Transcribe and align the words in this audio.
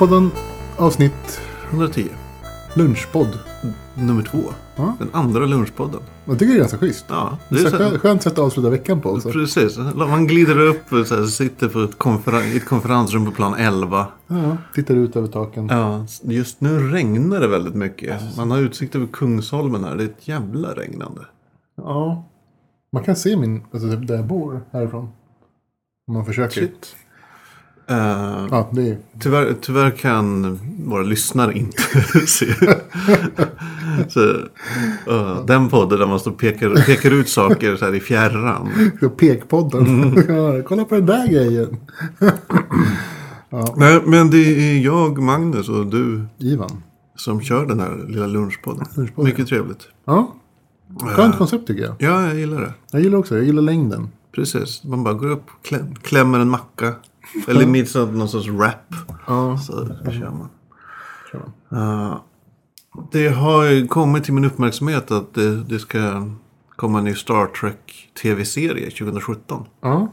Bokpodden 0.00 0.30
avsnitt 0.76 1.40
110. 1.70 2.08
lunchpodd. 2.74 3.38
Nummer 3.94 4.22
två. 4.22 4.38
Ja. 4.76 4.96
Den 4.98 5.08
andra 5.12 5.46
lunchpodden. 5.46 6.00
Jag 6.24 6.38
tycker 6.38 6.52
det 6.52 6.56
är 6.56 6.60
ganska 6.60 6.78
schysst. 6.78 7.04
Ja, 7.08 7.38
Det 7.48 7.54
är 7.60 7.70
så 7.70 7.76
här, 7.76 7.98
skönt 7.98 8.22
sätt 8.22 8.32
att 8.32 8.38
avsluta 8.38 8.70
veckan 8.70 9.00
på. 9.00 9.20
Så. 9.20 9.32
precis. 9.32 9.78
Man 9.94 10.26
glider 10.26 10.60
upp 10.60 10.92
och 10.92 11.06
så 11.06 11.16
här, 11.16 11.24
sitter 11.26 11.68
på 11.68 11.80
ett, 11.80 11.98
konferen- 11.98 12.56
ett 12.56 12.64
konferensrum 12.64 13.24
på 13.26 13.30
plan 13.32 13.54
11. 13.54 14.06
Ja, 14.26 14.56
tittar 14.74 14.94
ut 14.94 15.16
över 15.16 15.28
taken. 15.28 15.66
Ja, 15.68 16.06
just 16.22 16.60
nu 16.60 16.78
regnar 16.90 17.40
det 17.40 17.48
väldigt 17.48 17.74
mycket. 17.74 18.36
Man 18.36 18.50
har 18.50 18.58
utsikt 18.58 18.94
över 18.94 19.06
Kungsholmen 19.06 19.84
här. 19.84 19.96
Det 19.96 20.02
är 20.02 20.08
ett 20.08 20.28
jävla 20.28 20.68
regnande. 20.74 21.20
Ja. 21.76 22.24
Man 22.92 23.04
kan 23.04 23.16
se 23.16 23.36
min, 23.36 23.62
alltså 23.72 23.88
där 23.88 24.16
jag 24.16 24.26
bor 24.26 24.60
härifrån. 24.72 25.08
Om 26.08 26.14
man 26.14 26.26
försöker. 26.26 26.60
Shit. 26.60 26.96
Eh, 27.90 28.46
Ja, 28.50 28.68
det 28.72 28.88
är 28.88 28.96
tyvärr, 29.20 29.54
tyvärr 29.60 29.90
kan 29.90 30.58
våra 30.84 31.02
lyssnare 31.02 31.52
inte 31.58 31.82
se. 32.26 32.46
så, 34.08 34.30
eh, 35.10 35.44
den 35.46 35.68
podden 35.68 35.98
där 35.98 36.06
man 36.06 36.20
står 36.20 36.30
pekar, 36.32 36.84
pekar 36.86 37.10
ut 37.10 37.28
saker 37.28 37.76
så 37.76 37.84
här 37.84 37.94
i 37.94 38.00
fjärran. 38.00 38.68
pekpodden. 39.18 39.86
Mm. 39.86 40.24
Ja, 40.36 40.62
Kolla 40.62 40.84
på 40.84 40.94
den 40.94 41.06
där 41.06 41.26
grejen. 41.28 41.76
Nej, 43.76 44.00
men 44.06 44.30
det 44.30 44.36
är 44.38 44.78
jag, 44.84 45.18
Magnus 45.22 45.68
och 45.68 45.86
du 45.86 46.22
Ivan. 46.38 46.82
som 47.16 47.40
kör 47.40 47.66
den 47.66 47.80
här 47.80 48.04
lilla 48.08 48.26
lunchpodden. 48.26 48.86
Lunchpodden. 48.94 49.30
Mycket 49.30 49.48
trevligt. 49.48 49.88
Ja. 50.04 50.34
Skönt 51.00 51.36
koncept 51.38 51.66
tycker 51.66 51.82
jag. 51.82 51.94
Ja, 51.98 52.26
jag 52.26 52.34
gillar 52.38 52.60
det. 52.60 52.72
Jag 52.92 53.02
gillar 53.02 53.18
också, 53.18 53.36
jag 53.36 53.44
gillar 53.44 53.62
längden. 53.62 54.08
Precis. 54.32 54.84
Man 54.84 55.04
bara 55.04 55.14
går 55.14 55.30
upp, 55.30 55.46
kläm, 55.62 55.94
klämmer 55.94 56.38
en 56.38 56.48
macka. 56.48 56.94
Eller 57.48 57.66
mitt 57.66 57.94
någon, 57.94 58.28
sorts 58.28 58.48
wrap. 58.48 58.94
Ja. 59.26 59.58
Så 59.58 59.72
kör 60.10 60.30
man. 60.30 60.48
Kör 61.32 61.42
man. 61.68 61.82
Uh, 61.82 62.16
det 63.12 63.28
har 63.28 63.64
ju 63.64 63.86
kommit 63.86 64.24
till 64.24 64.34
min 64.34 64.44
uppmärksamhet 64.44 65.10
att 65.10 65.34
det, 65.34 65.62
det 65.62 65.78
ska 65.78 66.26
komma 66.76 66.98
en 66.98 67.04
ny 67.04 67.14
Star 67.14 67.46
Trek 67.46 68.10
tv-serie 68.22 68.90
2017. 68.90 69.64
Ja. 69.80 70.08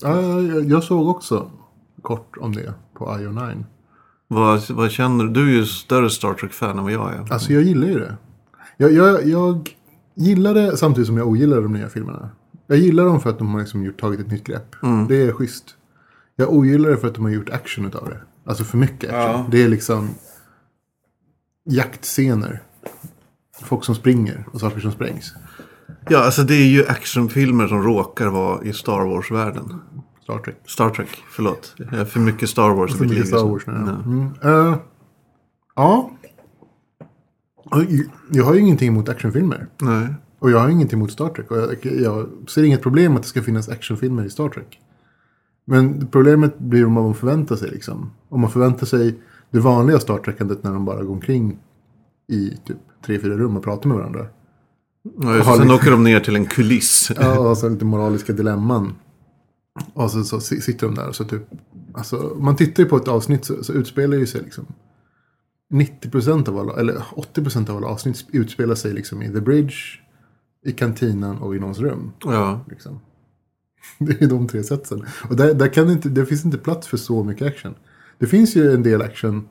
ja 0.00 0.22
jag, 0.22 0.64
jag 0.70 0.84
såg 0.84 1.08
också 1.08 1.50
kort 2.02 2.36
om 2.40 2.54
det 2.54 2.74
på 2.94 3.04
IO9. 3.04 3.64
Vad, 4.28 4.70
vad 4.70 4.90
känner 4.90 5.24
du? 5.24 5.30
Du 5.30 5.48
är 5.48 5.52
ju 5.52 5.64
större 5.64 6.10
Star 6.10 6.34
Trek-fan 6.34 6.78
än 6.78 6.84
vad 6.84 6.92
jag 6.92 7.14
är. 7.14 7.32
Alltså 7.32 7.52
jag 7.52 7.62
gillar 7.62 7.88
ju 7.88 7.98
det. 7.98 8.16
Jag, 8.76 8.92
jag, 8.92 9.26
jag 9.26 9.70
gillar 10.14 10.54
det 10.54 10.76
samtidigt 10.76 11.06
som 11.06 11.16
jag 11.16 11.28
ogillar 11.28 11.60
de 11.60 11.72
nya 11.72 11.88
filmerna. 11.88 12.30
Jag 12.70 12.78
gillar 12.78 13.04
dem 13.04 13.20
för 13.20 13.30
att 13.30 13.38
de 13.38 13.48
har 13.54 13.60
liksom 13.60 13.84
gjort, 13.84 14.00
tagit 14.00 14.20
ett 14.20 14.30
nytt 14.30 14.44
grepp. 14.44 14.76
Det 15.08 15.22
är 15.22 15.32
schysst. 15.32 15.64
Jag 16.36 16.52
ogillar 16.52 16.90
det 16.90 16.96
för 16.96 17.08
att 17.08 17.14
de 17.14 17.24
har 17.24 17.30
gjort 17.30 17.50
action 17.50 17.86
utav 17.86 18.08
det. 18.08 18.20
Alltså 18.44 18.64
för 18.64 18.78
mycket 18.78 19.10
action. 19.10 19.40
Ja. 19.40 19.46
Det 19.50 19.62
är 19.62 19.68
liksom 19.68 20.08
jaktscener. 21.64 22.62
Folk 23.62 23.84
som 23.84 23.94
springer 23.94 24.44
och 24.52 24.60
saker 24.60 24.80
som 24.80 24.92
sprängs. 24.92 25.34
Ja, 26.08 26.24
alltså 26.24 26.42
det 26.42 26.54
är 26.54 26.66
ju 26.66 26.86
actionfilmer 26.86 27.68
som 27.68 27.82
råkar 27.82 28.26
vara 28.26 28.64
i 28.64 28.72
Star 28.72 29.04
Wars-världen. 29.04 29.80
Star 30.22 30.38
Trek. 30.38 30.56
Star 30.66 30.90
Trek, 30.90 31.08
förlåt. 31.30 31.74
För 32.08 32.20
mycket 32.20 32.48
Star 32.48 32.74
Wars 32.74 32.96
För 32.96 33.04
mycket. 33.04 33.28
Star 33.28 33.44
nu. 33.44 33.50
Wars 33.50 33.66
nu. 33.66 33.72
Ja. 33.72 33.90
Mm. 33.90 34.32
Eh, 34.42 34.78
ja. 35.74 36.10
Jag 38.30 38.44
har 38.44 38.54
ju 38.54 38.60
ingenting 38.60 38.88
emot 38.88 39.08
actionfilmer. 39.08 39.66
Nej. 39.80 40.14
Och 40.38 40.50
jag 40.50 40.58
har 40.58 40.68
ingenting 40.68 40.96
emot 40.98 41.12
Star 41.12 41.28
Trek. 41.28 41.50
Och 41.50 41.56
jag, 41.56 41.76
jag 41.82 42.28
ser 42.48 42.62
inget 42.62 42.82
problem 42.82 43.16
att 43.16 43.22
det 43.22 43.28
ska 43.28 43.42
finnas 43.42 43.68
actionfilmer 43.68 44.24
i 44.24 44.30
Star 44.30 44.48
Trek. 44.48 44.80
Men 45.64 46.06
problemet 46.06 46.58
blir 46.58 46.86
om 46.86 46.92
man 46.92 47.14
förväntar 47.14 47.56
sig 47.56 47.70
liksom. 47.70 48.10
Om 48.28 48.40
man 48.40 48.50
förväntar 48.50 48.86
sig 48.86 49.18
det 49.50 49.58
vanliga 49.60 49.98
Star 50.00 50.18
Trekandet 50.18 50.62
när 50.62 50.72
de 50.72 50.84
bara 50.84 51.02
går 51.02 51.12
omkring 51.12 51.58
i 52.28 52.50
typ 52.66 52.76
tre, 53.06 53.18
fyra 53.18 53.36
rum 53.36 53.56
och 53.56 53.64
pratar 53.64 53.88
med 53.88 53.98
varandra. 53.98 54.26
Ja, 55.02 55.30
det. 55.32 55.44
sen 55.44 55.52
liksom- 55.52 55.70
åker 55.70 55.90
de 55.90 56.04
ner 56.04 56.20
till 56.20 56.36
en 56.36 56.46
kuliss. 56.46 57.12
Ja, 57.20 57.38
och 57.50 57.58
så 57.58 57.68
lite 57.68 57.84
moraliska 57.84 58.32
dilemman. 58.32 58.94
Och 59.94 60.10
så, 60.10 60.24
så 60.24 60.40
si- 60.40 60.60
sitter 60.60 60.86
de 60.86 60.94
där 60.94 61.08
och 61.08 61.16
så 61.16 61.24
typ. 61.24 61.42
Alltså, 61.94 62.36
man 62.40 62.56
tittar 62.56 62.82
ju 62.82 62.88
på 62.88 62.96
ett 62.96 63.08
avsnitt 63.08 63.44
så, 63.44 63.64
så 63.64 63.72
utspelar 63.72 64.16
ju 64.16 64.26
sig 64.26 64.42
liksom. 64.42 64.66
90% 65.72 66.48
av 66.48 66.58
alla, 66.58 66.72
eller 66.80 66.94
80% 66.94 67.70
av 67.70 67.76
alla 67.76 67.86
avsnitt 67.86 68.26
utspelar 68.32 68.74
sig 68.74 68.92
liksom 68.92 69.22
i 69.22 69.32
The 69.32 69.40
Bridge, 69.40 69.74
i 70.64 70.72
kantinan 70.72 71.38
och 71.38 71.56
i 71.56 71.58
någons 71.58 71.78
rum. 71.78 72.12
Ja. 72.24 72.60
Liksom. 72.68 73.00
Det 73.98 74.22
är 74.22 74.28
de 74.28 74.48
tre 74.48 74.62
sätten. 74.62 75.04
Och 75.28 75.36
där, 75.36 75.54
där 75.54 75.68
kan 75.68 75.86
det, 75.86 75.92
inte, 75.92 76.08
det 76.08 76.26
finns 76.26 76.44
inte 76.44 76.58
plats 76.58 76.86
för 76.86 76.96
så 76.96 77.24
mycket 77.24 77.46
action. 77.46 77.74
Det 78.18 78.26
finns 78.26 78.56
ju 78.56 78.72
en 78.72 78.82
del 78.82 79.02
action 79.02 79.48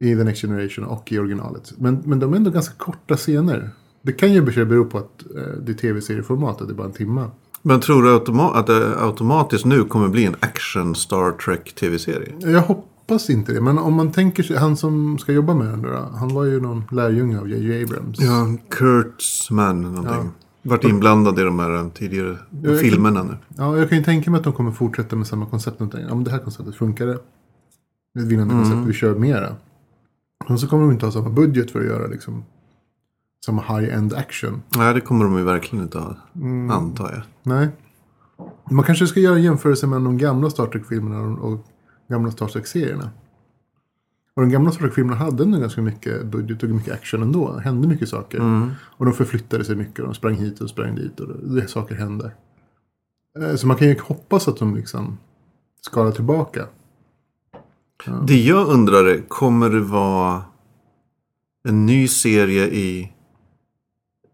i 0.00 0.16
The 0.16 0.24
Next 0.24 0.42
Generation 0.42 0.84
och 0.84 1.12
i 1.12 1.18
originalet. 1.18 1.72
Men, 1.78 2.02
men 2.04 2.18
de 2.18 2.32
är 2.32 2.36
ändå 2.36 2.50
ganska 2.50 2.74
korta 2.74 3.16
scener. 3.16 3.70
Det 4.02 4.12
kan 4.12 4.32
ju 4.32 4.42
bero 4.42 4.84
på 4.84 4.98
att 4.98 5.22
eh, 5.36 5.42
det 5.62 5.72
är 5.72 5.76
tv-serieformat 5.76 6.60
och 6.60 6.66
det 6.66 6.72
är 6.72 6.76
bara 6.76 6.86
en 6.86 6.92
timma. 6.92 7.30
Men 7.62 7.80
tror 7.80 8.02
du 8.02 8.08
automa- 8.08 8.54
att 8.54 8.66
det 8.66 8.96
automatiskt 8.98 9.64
nu 9.64 9.84
kommer 9.84 10.08
bli 10.08 10.24
en 10.24 10.36
action 10.40 10.94
Star 10.94 11.32
Trek 11.32 11.74
tv-serie? 11.74 12.34
Jag 12.40 12.60
hoppas 12.60 12.84
inte 13.30 13.52
det. 13.52 13.60
Men 13.60 13.78
om 13.78 13.94
man 13.94 14.12
tänker 14.12 14.42
sig, 14.42 14.56
han 14.56 14.76
som 14.76 15.18
ska 15.18 15.32
jobba 15.32 15.54
med 15.54 15.66
den 15.66 15.82
då. 15.82 16.08
Han 16.14 16.34
var 16.34 16.44
ju 16.44 16.60
någon 16.60 16.84
lärjunge 16.90 17.40
av 17.40 17.48
J.J. 17.48 17.84
Abrams. 17.84 18.20
Ja, 18.20 18.56
Kurtzman 18.68 19.82
någonting. 19.82 20.30
Varit 20.62 20.84
inblandad 20.84 21.38
i 21.38 21.42
de 21.42 21.58
här 21.58 21.90
tidigare 21.94 22.38
jag- 22.62 22.80
filmerna 22.80 23.22
nu. 23.22 23.36
Ja, 23.56 23.76
jag 23.78 23.88
kan 23.88 23.98
ju 23.98 24.04
tänka 24.04 24.30
mig 24.30 24.38
att 24.38 24.44
de 24.44 24.52
kommer 24.52 24.72
fortsätta 24.72 25.16
med 25.16 25.26
samma 25.26 25.46
koncept. 25.46 25.78
Tänker, 25.78 25.98
Ja, 25.98 26.14
men 26.14 26.24
det 26.24 26.30
här 26.30 26.38
konceptet 26.38 26.74
funkar 26.74 27.06
det. 27.06 27.12
Är 28.18 28.20
ett 28.20 28.26
vinnande 28.26 28.54
koncept, 28.54 28.78
vi 28.86 28.92
kör 28.92 29.14
mera. 29.14 29.56
Och 30.48 30.60
så 30.60 30.66
kommer 30.68 30.82
de 30.82 30.92
inte 30.92 31.06
ha 31.06 31.12
samma 31.12 31.30
budget 31.30 31.70
för 31.70 31.80
att 31.80 31.86
göra 31.86 32.06
liksom 32.06 32.44
samma 33.46 33.62
high-end 33.62 34.14
action. 34.14 34.62
Nej, 34.76 34.94
det 34.94 35.00
kommer 35.00 35.24
de 35.24 35.38
ju 35.38 35.44
verkligen 35.44 35.84
inte 35.84 35.98
ha, 35.98 36.16
antar 36.72 37.10
jag. 37.12 37.22
Nej. 37.42 37.68
Man 38.70 38.84
kanske 38.84 39.06
ska 39.06 39.20
göra 39.20 39.36
en 39.36 39.42
jämförelse 39.42 39.86
mellan 39.86 40.04
de 40.04 40.18
gamla 40.18 40.50
Star 40.50 40.66
Trek-filmerna 40.66 41.20
och 41.40 41.66
gamla 42.10 42.30
Star 42.30 42.48
Trek-serierna. 42.48 43.10
Och 44.34 44.42
de 44.42 44.50
gamla 44.50 44.70
Star 44.72 44.80
Trek-filmerna 44.80 45.16
hade 45.16 45.42
ändå 45.42 45.58
ganska 45.58 45.82
mycket 45.82 46.26
budget 46.26 46.62
och 46.62 46.68
mycket 46.68 46.94
action 46.94 47.22
ändå. 47.22 47.52
Det 47.56 47.60
hände 47.60 47.88
mycket 47.88 48.08
saker. 48.08 48.40
Och 48.80 49.04
de 49.04 49.14
förflyttade 49.14 49.64
sig 49.64 49.76
mycket. 49.76 50.04
De 50.04 50.14
sprang 50.14 50.34
hit 50.34 50.60
och 50.60 50.70
sprang 50.70 50.94
dit. 50.94 51.20
Och 51.20 51.28
det, 51.54 51.68
saker 51.68 51.94
hände. 51.94 52.32
Eh, 53.38 53.54
Så 53.54 53.66
man 53.66 53.76
kan 53.76 53.88
ju 53.88 53.96
hoppas 54.00 54.48
att 54.48 54.56
de 54.56 54.76
liksom 54.76 55.18
skalar 55.80 56.10
tillbaka. 56.10 56.66
Det 58.26 58.40
jag 58.40 58.68
undrar 58.68 59.04
är, 59.04 59.20
kommer 59.28 59.70
det 59.70 59.80
vara 59.80 60.42
en 61.68 61.86
ny 61.86 62.08
serie 62.08 62.66
i, 62.66 63.12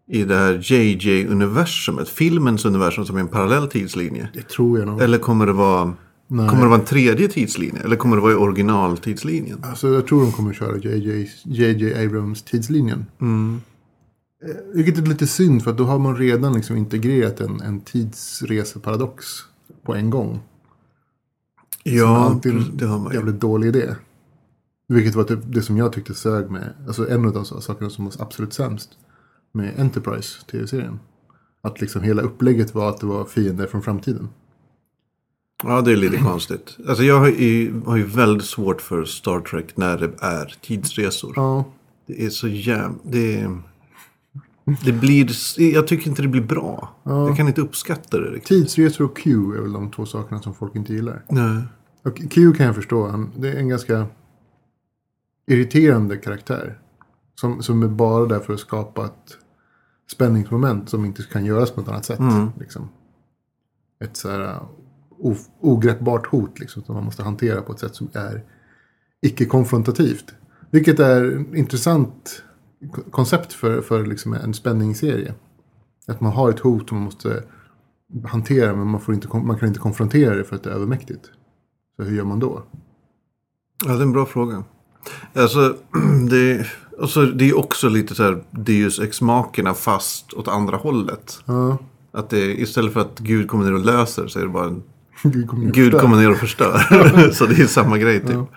i 0.07 0.23
det 0.23 0.35
här 0.35 0.53
JJ-universumet? 0.53 2.09
Filmens 2.09 2.65
universum 2.65 3.05
som 3.05 3.15
är 3.17 3.19
en 3.21 3.27
parallell 3.27 3.67
tidslinje? 3.67 4.29
Det 4.33 4.47
tror 4.47 4.79
jag 4.79 4.87
nog. 4.87 5.01
Eller 5.01 5.17
kommer 5.17 5.45
det 5.45 5.53
vara... 5.53 5.93
Nej. 6.27 6.49
Kommer 6.49 6.63
det 6.63 6.69
vara 6.69 6.79
en 6.79 6.85
tredje 6.85 7.27
tidslinje? 7.27 7.81
Eller 7.83 7.95
kommer 7.95 8.15
det 8.15 8.21
vara 8.21 8.31
i 8.31 8.35
originaltidslinjen? 8.35 9.63
Alltså 9.63 9.87
jag 9.93 10.07
tror 10.07 10.21
de 10.21 10.31
kommer 10.31 10.53
köra 10.53 10.77
JJ, 10.77 11.29
JJ 11.43 12.05
Abrams 12.05 12.43
tidslinjen. 12.43 13.05
Eh, 13.21 14.55
Vilket 14.73 14.97
är 14.97 15.01
lite 15.01 15.27
synd 15.27 15.63
för 15.63 15.71
att 15.71 15.77
då 15.77 15.83
har 15.83 15.99
man 15.99 16.17
redan 16.17 16.53
liksom 16.53 16.77
integrerat 16.77 17.39
en, 17.39 17.61
en 17.61 17.81
tidsreseparadox 17.81 19.25
på 19.83 19.95
en 19.95 20.09
gång. 20.09 20.39
Ja, 21.83 22.17
alltid 22.17 22.51
en 22.51 22.77
det 22.77 22.85
har 22.85 22.99
man 22.99 23.11
ju. 23.11 23.17
Jävligt 23.17 23.39
dålig 23.41 23.67
idé. 23.67 23.95
Vilket 24.87 25.15
var 25.15 25.23
typ 25.23 25.39
det 25.43 25.61
som 25.61 25.77
jag 25.77 25.93
tyckte 25.93 26.13
sög 26.13 26.51
med, 26.51 26.73
alltså 26.87 27.09
en 27.09 27.25
av 27.25 27.33
de 27.33 27.45
sakerna 27.45 27.89
som 27.89 28.05
var 28.05 28.13
absolut 28.19 28.53
sämst 28.53 28.89
med 29.53 29.79
Enterprise 29.79 30.45
tv-serien. 30.51 30.99
Att 31.61 31.81
liksom 31.81 32.01
hela 32.01 32.21
upplägget 32.21 32.75
var 32.75 32.89
att 32.89 32.99
det 32.99 33.05
var 33.05 33.25
fiender 33.25 33.67
från 33.67 33.81
framtiden. 33.81 34.29
Ja, 35.63 35.81
det 35.81 35.91
är 35.91 35.95
lite 35.95 36.17
konstigt. 36.17 36.77
Alltså 36.87 37.03
jag 37.03 37.19
har 37.19 37.27
ju, 37.27 37.81
har 37.85 37.97
ju 37.97 38.03
väldigt 38.03 38.45
svårt 38.47 38.81
för 38.81 39.05
Star 39.05 39.39
Trek 39.39 39.77
när 39.77 39.97
det 39.97 40.11
är 40.19 40.55
tidsresor. 40.61 41.33
Ja, 41.35 41.65
Det 42.05 42.25
är 42.25 42.29
så 42.29 42.47
jävla... 42.47 42.95
Det, 43.03 43.39
är- 43.39 43.61
det 44.85 44.91
blir... 44.91 45.29
Jag 45.73 45.87
tycker 45.87 46.09
inte 46.09 46.21
det 46.21 46.27
blir 46.27 46.41
bra. 46.41 46.89
Jag 47.03 47.37
kan 47.37 47.47
inte 47.47 47.61
uppskatta 47.61 48.17
det 48.19 48.29
riktigt. 48.29 48.47
tidsresor 48.47 49.05
och 49.05 49.17
Q 49.17 49.31
är 49.57 49.61
väl 49.61 49.73
de 49.73 49.91
två 49.91 50.05
sakerna 50.05 50.41
som 50.41 50.53
folk 50.53 50.75
inte 50.75 50.93
gillar. 50.93 51.23
Nej. 51.29 51.63
Och 52.03 52.17
Q 52.31 52.53
kan 52.53 52.65
jag 52.65 52.75
förstå. 52.75 53.25
Det 53.37 53.49
är 53.51 53.55
en 53.55 53.69
ganska 53.69 54.05
irriterande 55.47 56.17
karaktär. 56.17 56.79
Som, 57.35 57.63
som 57.63 57.83
är 57.83 57.87
bara 57.87 58.25
där 58.25 58.39
för 58.39 58.53
att 58.53 58.59
skapa 58.59 59.05
ett 59.05 59.37
spänningsmoment 60.11 60.89
som 60.89 61.05
inte 61.05 61.23
kan 61.23 61.45
göras 61.45 61.71
på 61.71 61.81
något 61.81 61.89
annat 61.89 62.05
sätt. 62.05 62.19
Liksom. 62.59 62.89
Ett 64.03 64.17
så 64.17 64.29
här 64.29 64.59
ogreppbart 65.61 66.27
hot 66.27 66.59
liksom, 66.59 66.83
som 66.83 66.95
man 66.95 67.03
måste 67.03 67.23
hantera 67.23 67.61
på 67.61 67.71
ett 67.71 67.79
sätt 67.79 67.95
som 67.95 68.09
är 68.13 68.43
icke-konfrontativt. 69.21 70.35
Vilket 70.71 70.99
är 70.99 71.25
ett 71.25 71.55
intressant 71.55 72.43
ko- 72.93 73.11
koncept 73.11 73.53
för, 73.53 73.81
för 73.81 74.05
liksom 74.05 74.33
en 74.33 74.53
spänningsserie. 74.53 75.33
Att 76.07 76.21
man 76.21 76.31
har 76.31 76.49
ett 76.49 76.59
hot 76.59 76.87
och 76.87 76.93
man 76.93 77.03
måste 77.03 77.43
hantera 78.25 78.75
men 78.75 78.87
man, 78.87 79.01
får 79.01 79.13
inte, 79.13 79.37
man 79.37 79.57
kan 79.59 79.67
inte 79.67 79.79
konfrontera 79.79 80.35
det 80.35 80.43
för 80.43 80.55
att 80.55 80.63
det 80.63 80.69
är 80.69 80.73
övermäktigt. 80.73 81.25
Så 81.95 82.03
hur 82.03 82.17
gör 82.17 82.23
man 82.23 82.39
då? 82.39 82.63
Ja, 83.85 83.91
det 83.91 83.97
är 83.97 84.01
en 84.01 84.11
bra 84.11 84.25
fråga. 84.25 84.63
Alltså, 85.33 85.75
det, 86.29 86.67
och 86.97 87.09
så, 87.09 87.21
det 87.25 87.49
är 87.49 87.57
också 87.57 87.89
lite 87.89 88.15
så 88.15 88.23
här 88.23 88.43
Deus 88.51 88.99
ex 88.99 89.21
machina 89.21 89.73
fast 89.73 90.33
åt 90.33 90.47
andra 90.47 90.77
hållet. 90.77 91.39
Ja. 91.45 91.77
Att 92.11 92.29
det, 92.29 92.61
istället 92.61 92.93
för 92.93 92.99
att 92.99 93.19
Gud 93.19 93.47
kommer 93.47 93.65
ner 93.65 93.73
och 93.73 93.85
löser 93.85 94.27
så 94.27 94.39
är 94.39 94.43
det 94.43 94.49
bara 94.49 94.67
en 94.67 94.83
Gud 95.23 95.49
kommer 95.49 95.61
ner 95.61 95.69
och 95.69 95.75
Gud 95.75 95.99
kommer 95.99 96.17
ner 96.17 96.31
och 96.31 96.37
förstör. 96.37 96.79
så 97.33 97.45
det 97.45 97.61
är 97.61 97.67
samma 97.67 97.97
grej 97.97 98.19
typ. 98.19 98.31
Ja. 98.31 98.47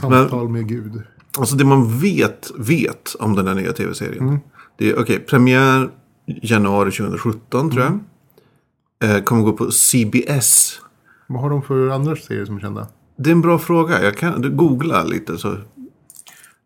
Samtal 0.00 0.48
med 0.48 0.68
Gud. 0.68 1.02
Alltså 1.38 1.56
det 1.56 1.64
man 1.64 1.98
vet, 1.98 2.50
vet 2.58 3.16
om 3.18 3.34
den 3.34 3.46
här 3.46 3.54
nya 3.54 3.72
tv-serien. 3.72 4.28
Mm. 4.28 4.38
Det 4.78 4.90
är 4.90 5.00
okej, 5.00 5.18
premiär 5.18 5.90
januari 6.26 6.90
2017 6.90 7.70
tror 7.70 7.82
jag. 7.82 7.92
Mm. 7.92 9.16
Eh, 9.16 9.22
kommer 9.22 9.42
gå 9.42 9.52
på 9.52 9.70
CBS. 9.70 10.80
Vad 11.26 11.42
har 11.42 11.50
de 11.50 11.62
för 11.62 11.88
andra 11.88 12.16
serier 12.16 12.44
som 12.44 12.56
är 12.56 12.60
kända? 12.60 12.86
Det 13.16 13.30
är 13.30 13.32
en 13.32 13.40
bra 13.40 13.58
fråga. 13.58 14.02
Jag 14.02 14.16
kan 14.16 14.40
du, 14.42 14.50
googla 14.50 15.04
lite 15.04 15.38
så. 15.38 15.56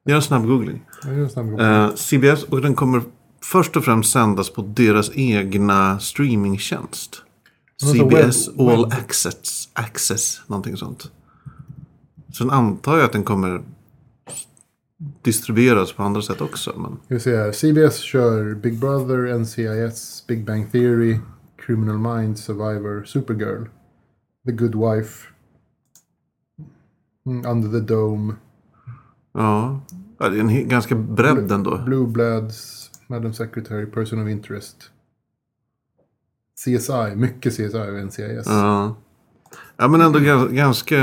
Gör 0.05 0.17
en 0.17 0.23
snabb 0.23 0.47
googling. 0.47 0.83
En 1.05 1.31
snabb 1.31 1.51
gång. 1.51 1.61
Eh, 1.61 1.95
CBS 1.95 2.45
och 2.45 2.61
den 2.61 2.75
kommer 2.75 3.03
först 3.45 3.77
och 3.77 3.85
främst 3.85 4.13
sändas 4.13 4.51
på 4.51 4.63
deras 4.63 5.11
egna 5.15 5.99
streamingtjänst. 5.99 7.23
CBS 7.81 8.49
webb- 8.49 8.61
All 8.71 8.85
webb. 8.85 8.93
Access, 8.93 9.69
Access, 9.73 10.41
någonting 10.47 10.77
sånt. 10.77 11.11
Sen 12.39 12.51
antar 12.51 12.97
jag 12.97 13.05
att 13.05 13.13
den 13.13 13.25
kommer 13.25 13.63
distribueras 15.23 15.93
på 15.93 16.03
andra 16.03 16.23
sätt 16.23 16.41
också. 16.41 16.73
Men... 16.77 16.97
Ska 17.05 17.15
vi 17.15 17.21
se 17.21 17.37
här. 17.37 17.53
CBS 17.53 17.99
kör 17.99 18.55
Big 18.55 18.79
Brother, 18.79 19.39
NCIS, 19.39 20.25
Big 20.29 20.47
Bang 20.47 20.73
Theory, 20.73 21.19
Criminal 21.67 21.99
Minds, 21.99 22.45
Survivor, 22.45 23.05
Supergirl, 23.05 23.65
The 24.47 24.53
Good 24.53 24.75
Wife, 24.75 25.27
mm, 27.27 27.47
Under 27.47 27.81
the 27.81 27.95
Dome, 27.95 28.35
Ja, 29.33 29.81
det 30.19 30.25
är 30.25 30.39
en 30.41 30.69
ganska 30.69 30.95
bredd 30.95 31.53
ändå. 31.53 31.79
Blue 31.79 32.07
Bloods, 32.07 32.91
Madam 33.07 33.33
Secretary, 33.35 33.87
Person 33.87 34.23
of 34.23 34.29
Interest. 34.29 34.77
CSI, 36.65 37.17
mycket 37.17 37.53
CSI 37.53 37.67
och 37.75 38.07
NCIS. 38.07 38.47
Ja. 38.47 38.97
ja, 39.77 39.89
men 39.89 40.01
ändå 40.01 40.19
gans- 40.19 40.51
ganska... 40.53 40.97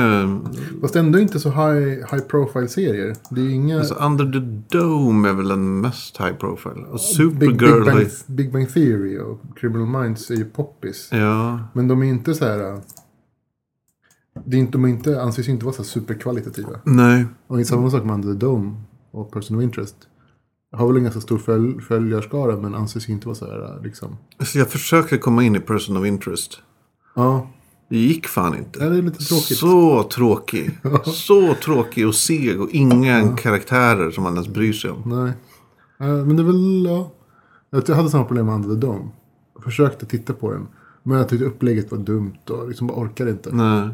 Fast 0.81 0.95
ändå 0.95 1.19
inte 1.19 1.39
så 1.39 1.49
high, 1.49 1.87
high 2.11 2.23
profile 2.27 2.67
serier. 2.67 3.15
Det 3.29 3.41
är 3.41 3.49
inga... 3.49 3.79
Alltså, 3.79 3.93
Under 3.95 4.25
the 4.25 4.39
Dome 4.77 5.29
är 5.29 5.33
väl 5.33 5.47
den 5.47 5.81
mest 5.81 6.17
high 6.19 6.33
profile. 6.33 6.85
Och 6.85 6.91
Big, 6.91 6.99
Supergirl... 7.01 7.83
Big, 7.83 7.85
Bang, 7.85 7.97
är- 8.01 8.31
Big 8.31 8.51
Bang 8.53 8.73
Theory 8.73 9.19
och 9.19 9.41
Criminal 9.57 10.01
Minds 10.03 10.31
är 10.31 10.35
ju 10.35 10.45
poppis. 10.45 11.09
Ja, 11.11 11.59
Men 11.73 11.87
de 11.87 12.01
är 12.03 12.05
inte 12.07 12.33
så 12.33 12.45
här... 12.45 12.59
äh, 12.73 12.79
Det 14.45 14.57
är 14.57 14.59
inte, 14.59 14.71
de 14.71 14.83
är 14.83 14.89
inte, 14.89 15.21
anses 15.21 15.49
inte 15.49 15.65
vara 15.65 15.75
så 15.75 15.83
superkvalitativa. 15.83 16.79
nej. 16.83 17.25
Och 17.47 17.65
samma 17.67 17.89
sak 17.91 18.03
med 18.03 18.13
Under 18.13 18.33
the 18.33 18.39
Dome 18.39 18.75
och 19.11 19.31
Person 19.31 19.57
of 19.57 19.63
Interest. 19.63 19.95
Har 20.71 20.87
väl 20.87 20.97
en 20.97 21.03
ganska 21.03 21.21
stor 21.21 21.37
följ, 21.37 21.81
följarskara 21.81 22.57
men 22.57 22.75
anses 22.75 23.09
inte 23.09 23.27
vara 23.27 23.35
så 23.35 23.45
här 23.45 23.79
liksom. 23.83 24.17
Alltså, 24.37 24.59
jag 24.59 24.69
försökte 24.69 25.17
komma 25.17 25.43
in 25.43 25.55
i 25.55 25.59
Person 25.59 25.97
of 25.97 26.05
Interest. 26.05 26.61
Ja, 27.15 27.47
Det 27.89 27.97
gick 27.97 28.27
fan 28.27 28.57
inte. 28.57 28.79
ja, 28.79 28.89
det 28.89 28.97
är 28.97 29.01
lite 29.01 29.23
tråkigt. 29.23 29.57
Så 29.57 30.03
tråkig. 30.03 30.79
Så 31.05 31.53
tråkig 31.53 32.07
och 32.07 32.15
seg 32.15 32.61
och 32.61 32.69
inga 32.71 33.35
karaktärer 33.37 34.11
som 34.11 34.23
man 34.23 34.33
ens 34.33 34.47
bryr 34.47 34.73
sig 34.73 34.91
om. 34.91 35.01
Nej. 35.05 35.31
Men 35.97 36.35
det 36.35 36.41
är 36.43 36.45
väl, 36.45 36.85
ja. 36.85 37.11
Jag 37.69 37.95
hade 37.95 38.09
samma 38.09 38.23
problem 38.25 38.45
med 38.45 38.55
Under 38.55 38.69
the 38.69 38.75
Dome. 38.75 39.09
Jag 39.55 39.63
försökte 39.63 40.05
titta 40.05 40.33
på 40.33 40.51
den. 40.51 40.67
Men 41.03 41.17
jag 41.17 41.29
tyckte 41.29 41.45
upplägget 41.45 41.91
var 41.91 41.97
dumt 41.97 42.37
och 42.49 42.67
liksom 42.67 42.87
bara 42.87 42.97
orkade 42.97 43.31
inte. 43.31 43.55
Nej. 43.55 43.89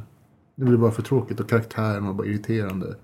Det 0.56 0.66
blev 0.66 0.80
bara 0.80 0.92
för 0.92 1.02
tråkigt 1.02 1.40
och 1.40 1.50
karaktären 1.50 2.06
var 2.06 2.14
bara 2.14 2.28
irriterande. 2.28 2.96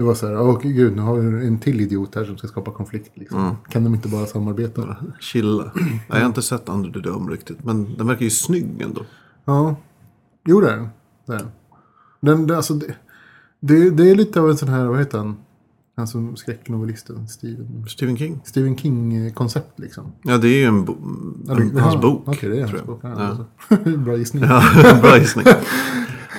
Det 0.00 0.04
var 0.04 0.14
så 0.14 0.26
här, 0.26 0.40
åh 0.40 0.58
gud, 0.62 0.96
nu 0.96 1.02
har 1.02 1.14
vi 1.16 1.46
en 1.46 1.58
till 1.58 1.80
idiot 1.80 2.14
här 2.14 2.24
som 2.24 2.38
ska 2.38 2.46
skapa 2.48 2.70
konflikt. 2.70 3.10
Liksom. 3.14 3.56
Kan 3.68 3.84
de 3.84 3.94
inte 3.94 4.08
bara 4.08 4.26
samarbeta? 4.26 4.96
Chilla. 5.20 5.72
Jag 6.08 6.16
har 6.16 6.26
inte 6.26 6.42
sett 6.42 6.68
Under 6.68 6.90
the 6.90 6.98
Dome 7.00 7.32
riktigt. 7.32 7.64
Men 7.64 7.96
den 7.96 8.06
verkar 8.06 8.22
ju 8.24 8.30
snygg 8.30 8.80
ändå. 8.82 9.00
Ja, 9.44 9.76
jo 10.46 10.60
det 10.60 10.70
är 10.70 10.76
den. 10.76 10.88
Det 11.26 11.32
är 11.32 11.38
den. 11.38 11.48
den 12.20 12.46
det, 12.46 12.56
alltså, 12.56 12.74
det, 12.74 12.94
det, 13.60 13.90
det 13.90 14.10
är 14.10 14.14
lite 14.14 14.40
av 14.40 14.50
en 14.50 14.56
sån 14.56 14.68
här, 14.68 14.86
vad 14.86 14.98
heter 14.98 15.18
han? 15.18 15.36
Han 15.96 16.06
som 16.06 16.36
skräcknovellisten, 16.36 17.28
Stephen, 17.28 17.84
Stephen 17.88 18.16
King. 18.16 18.40
Stephen 18.44 18.76
King-koncept 18.76 19.78
liksom. 19.78 20.12
Ja, 20.22 20.38
det 20.38 20.48
är 20.48 20.58
ju 20.58 20.64
en 20.64 20.84
bo- 20.84 20.96
det- 21.44 21.52
en, 21.52 21.76
hans 21.78 22.00
bok. 22.02 22.22
Okej, 22.26 22.48
det 22.48 22.60
är 22.60 22.66
hans 22.66 22.84
bok. 22.86 23.00
Ja. 23.02 23.08
alltså. 23.14 23.46
Bra 23.98 24.16
gissning. 24.16 24.42
Ja, 24.44 24.62
bra 25.02 25.18
gissning. 25.18 25.44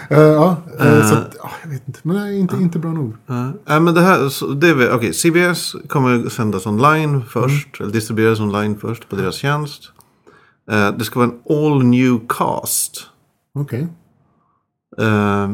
Eh, 0.10 0.20
ja, 0.20 0.58
eh, 0.80 1.10
så 1.10 1.16
att, 1.16 1.36
ja, 1.44 1.52
jag 1.64 1.70
vet 1.70 1.88
inte. 1.88 2.00
Men 2.04 2.34
inte, 2.34 2.56
inte 2.56 2.80
bra 2.80 2.92
nog. 2.92 3.14
Ja, 3.26 3.52
Nej, 3.66 3.80
men 3.80 3.94
det 3.94 4.02
här, 4.02 4.30
så 4.30 4.48
det 4.48 4.68
är 4.70 4.94
okej, 4.96 5.14
CBS 5.14 5.76
kommer 5.88 6.30
sändas 6.30 6.66
online 6.66 7.24
först, 7.30 7.80
Mm. 7.80 7.84
eller 7.86 7.94
distribueras 7.94 8.40
online 8.40 8.78
först 8.78 9.10
på 9.10 9.16
deras 9.16 9.36
tjänst. 9.36 9.92
Eh, 10.72 10.92
det 10.98 11.04
ska 11.04 11.20
vara 11.20 11.30
en 11.30 11.40
all 11.58 11.84
new 11.84 12.20
cast. 12.30 13.08
Okej. 13.56 13.88
Eh, 15.02 15.52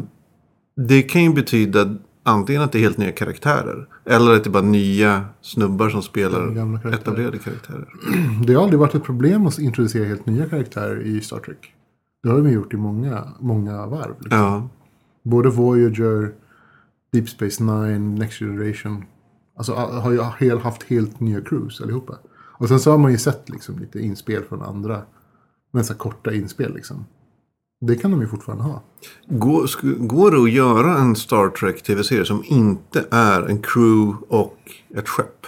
det 0.87 1.01
kan 1.01 1.23
ju 1.23 1.33
betyda 1.33 1.95
antingen 2.23 2.61
att 2.61 2.71
det 2.71 2.77
är 2.79 2.81
helt 2.81 2.97
nya 2.97 3.11
karaktärer. 3.11 3.87
Eller 4.05 4.35
att 4.35 4.43
det 4.43 4.49
är 4.49 4.51
bara 4.51 4.63
nya 4.63 5.25
snubbar 5.41 5.89
som 5.89 6.01
spelar 6.01 6.39
karaktärer. 6.55 6.93
etablerade 6.93 7.37
karaktärer. 7.37 7.87
Det 8.45 8.53
har 8.53 8.63
aldrig 8.63 8.79
varit 8.79 8.95
ett 8.95 9.03
problem 9.03 9.47
att 9.47 9.59
introducera 9.59 10.05
helt 10.05 10.25
nya 10.25 10.45
karaktärer 10.49 11.01
i 11.01 11.21
Star 11.21 11.39
Trek. 11.39 11.73
Det 12.27 12.33
har 12.33 12.41
de 12.41 12.51
gjort 12.51 12.73
i 12.73 12.77
många, 12.77 13.27
många 13.39 13.85
varv. 13.85 14.15
Liksom. 14.19 14.39
Ja, 14.39 14.69
Både 15.23 15.49
Voyager, 15.49 16.33
Deep 17.11 17.29
Space 17.29 17.63
Nine, 17.63 18.15
Next 18.15 18.39
Generation. 18.39 19.05
Alltså 19.57 19.73
har 19.73 20.11
ju 20.41 20.55
haft 20.57 20.83
helt 20.83 21.19
nya 21.19 21.41
crews 21.41 21.81
allihopa. 21.81 22.17
Och 22.33 22.67
sen 22.67 22.79
så 22.79 22.91
har 22.91 22.97
man 22.97 23.11
ju 23.11 23.17
sett 23.17 23.49
liksom 23.49 23.79
lite 23.79 23.99
inspel 23.99 24.43
från 24.43 24.61
andra. 24.61 25.01
Men 25.73 25.85
så 25.85 25.93
korta 25.93 26.33
inspel 26.33 26.73
liksom. 26.73 27.05
Det 27.81 27.95
kan 27.95 28.11
de 28.11 28.21
ju 28.21 28.27
fortfarande 28.27 28.63
ha. 28.63 28.83
går, 29.27 30.07
går 30.07 30.31
det 30.31 30.43
att 30.43 30.51
göra 30.51 30.97
en 30.97 31.15
Star 31.15 31.49
Trek 31.49 31.83
tv-serie 31.83 32.25
som 32.25 32.43
inte 32.45 33.05
är 33.11 33.41
en 33.41 33.61
crew 33.61 34.17
och 34.29 34.57
ett 34.95 35.09
skepp? 35.09 35.45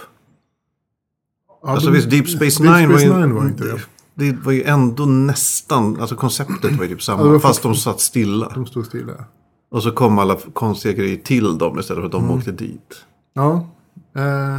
Ja, 1.62 1.68
Alltså 1.70 1.90
visst, 1.90 2.10
Deep 2.10 2.28
Space 2.28 2.62
Deep 2.62 2.76
Nine 2.76 2.88
var 2.88 2.98
Space 2.98 3.14
ju... 3.14 3.20
Nine 3.20 3.34
var 3.34 3.46
inte 3.46 3.64
det. 3.64 3.80
Det 4.20 4.32
var 4.44 4.52
ju 4.52 4.62
ändå 4.62 5.04
nästan, 5.06 6.00
alltså 6.00 6.16
konceptet 6.16 6.76
var 6.76 6.84
ju 6.84 6.90
typ 6.90 7.02
samma. 7.02 7.26
Ja, 7.32 7.38
fast 7.40 7.62
de 7.62 7.74
satt 7.74 8.00
stilla. 8.00 8.52
De 8.54 8.66
stod 8.66 8.86
stilla. 8.86 9.24
Och 9.70 9.82
så 9.82 9.90
kom 9.92 10.18
alla 10.18 10.36
konstiga 10.52 10.94
grejer 10.94 11.16
till 11.16 11.58
dem 11.58 11.78
istället 11.78 12.00
för 12.00 12.06
att 12.06 12.12
de 12.12 12.24
Mm. 12.24 12.36
åkte 12.36 12.52
dit. 12.52 13.04
Ja. 13.34 13.68
Eh, 14.16 14.58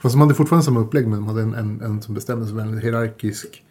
fast 0.00 0.14
de 0.14 0.20
hade 0.20 0.34
fortfarande 0.34 0.64
samma 0.64 0.80
upplägg 0.80 1.08
men 1.08 1.18
de 1.18 1.26
hade 1.28 1.42
en, 1.42 1.54
en, 1.54 1.80
en 1.80 2.02
som 2.02 2.14
bestämde 2.14 2.46
sig 2.46 2.58
en 2.60 2.78
hierarkisk 2.78 3.62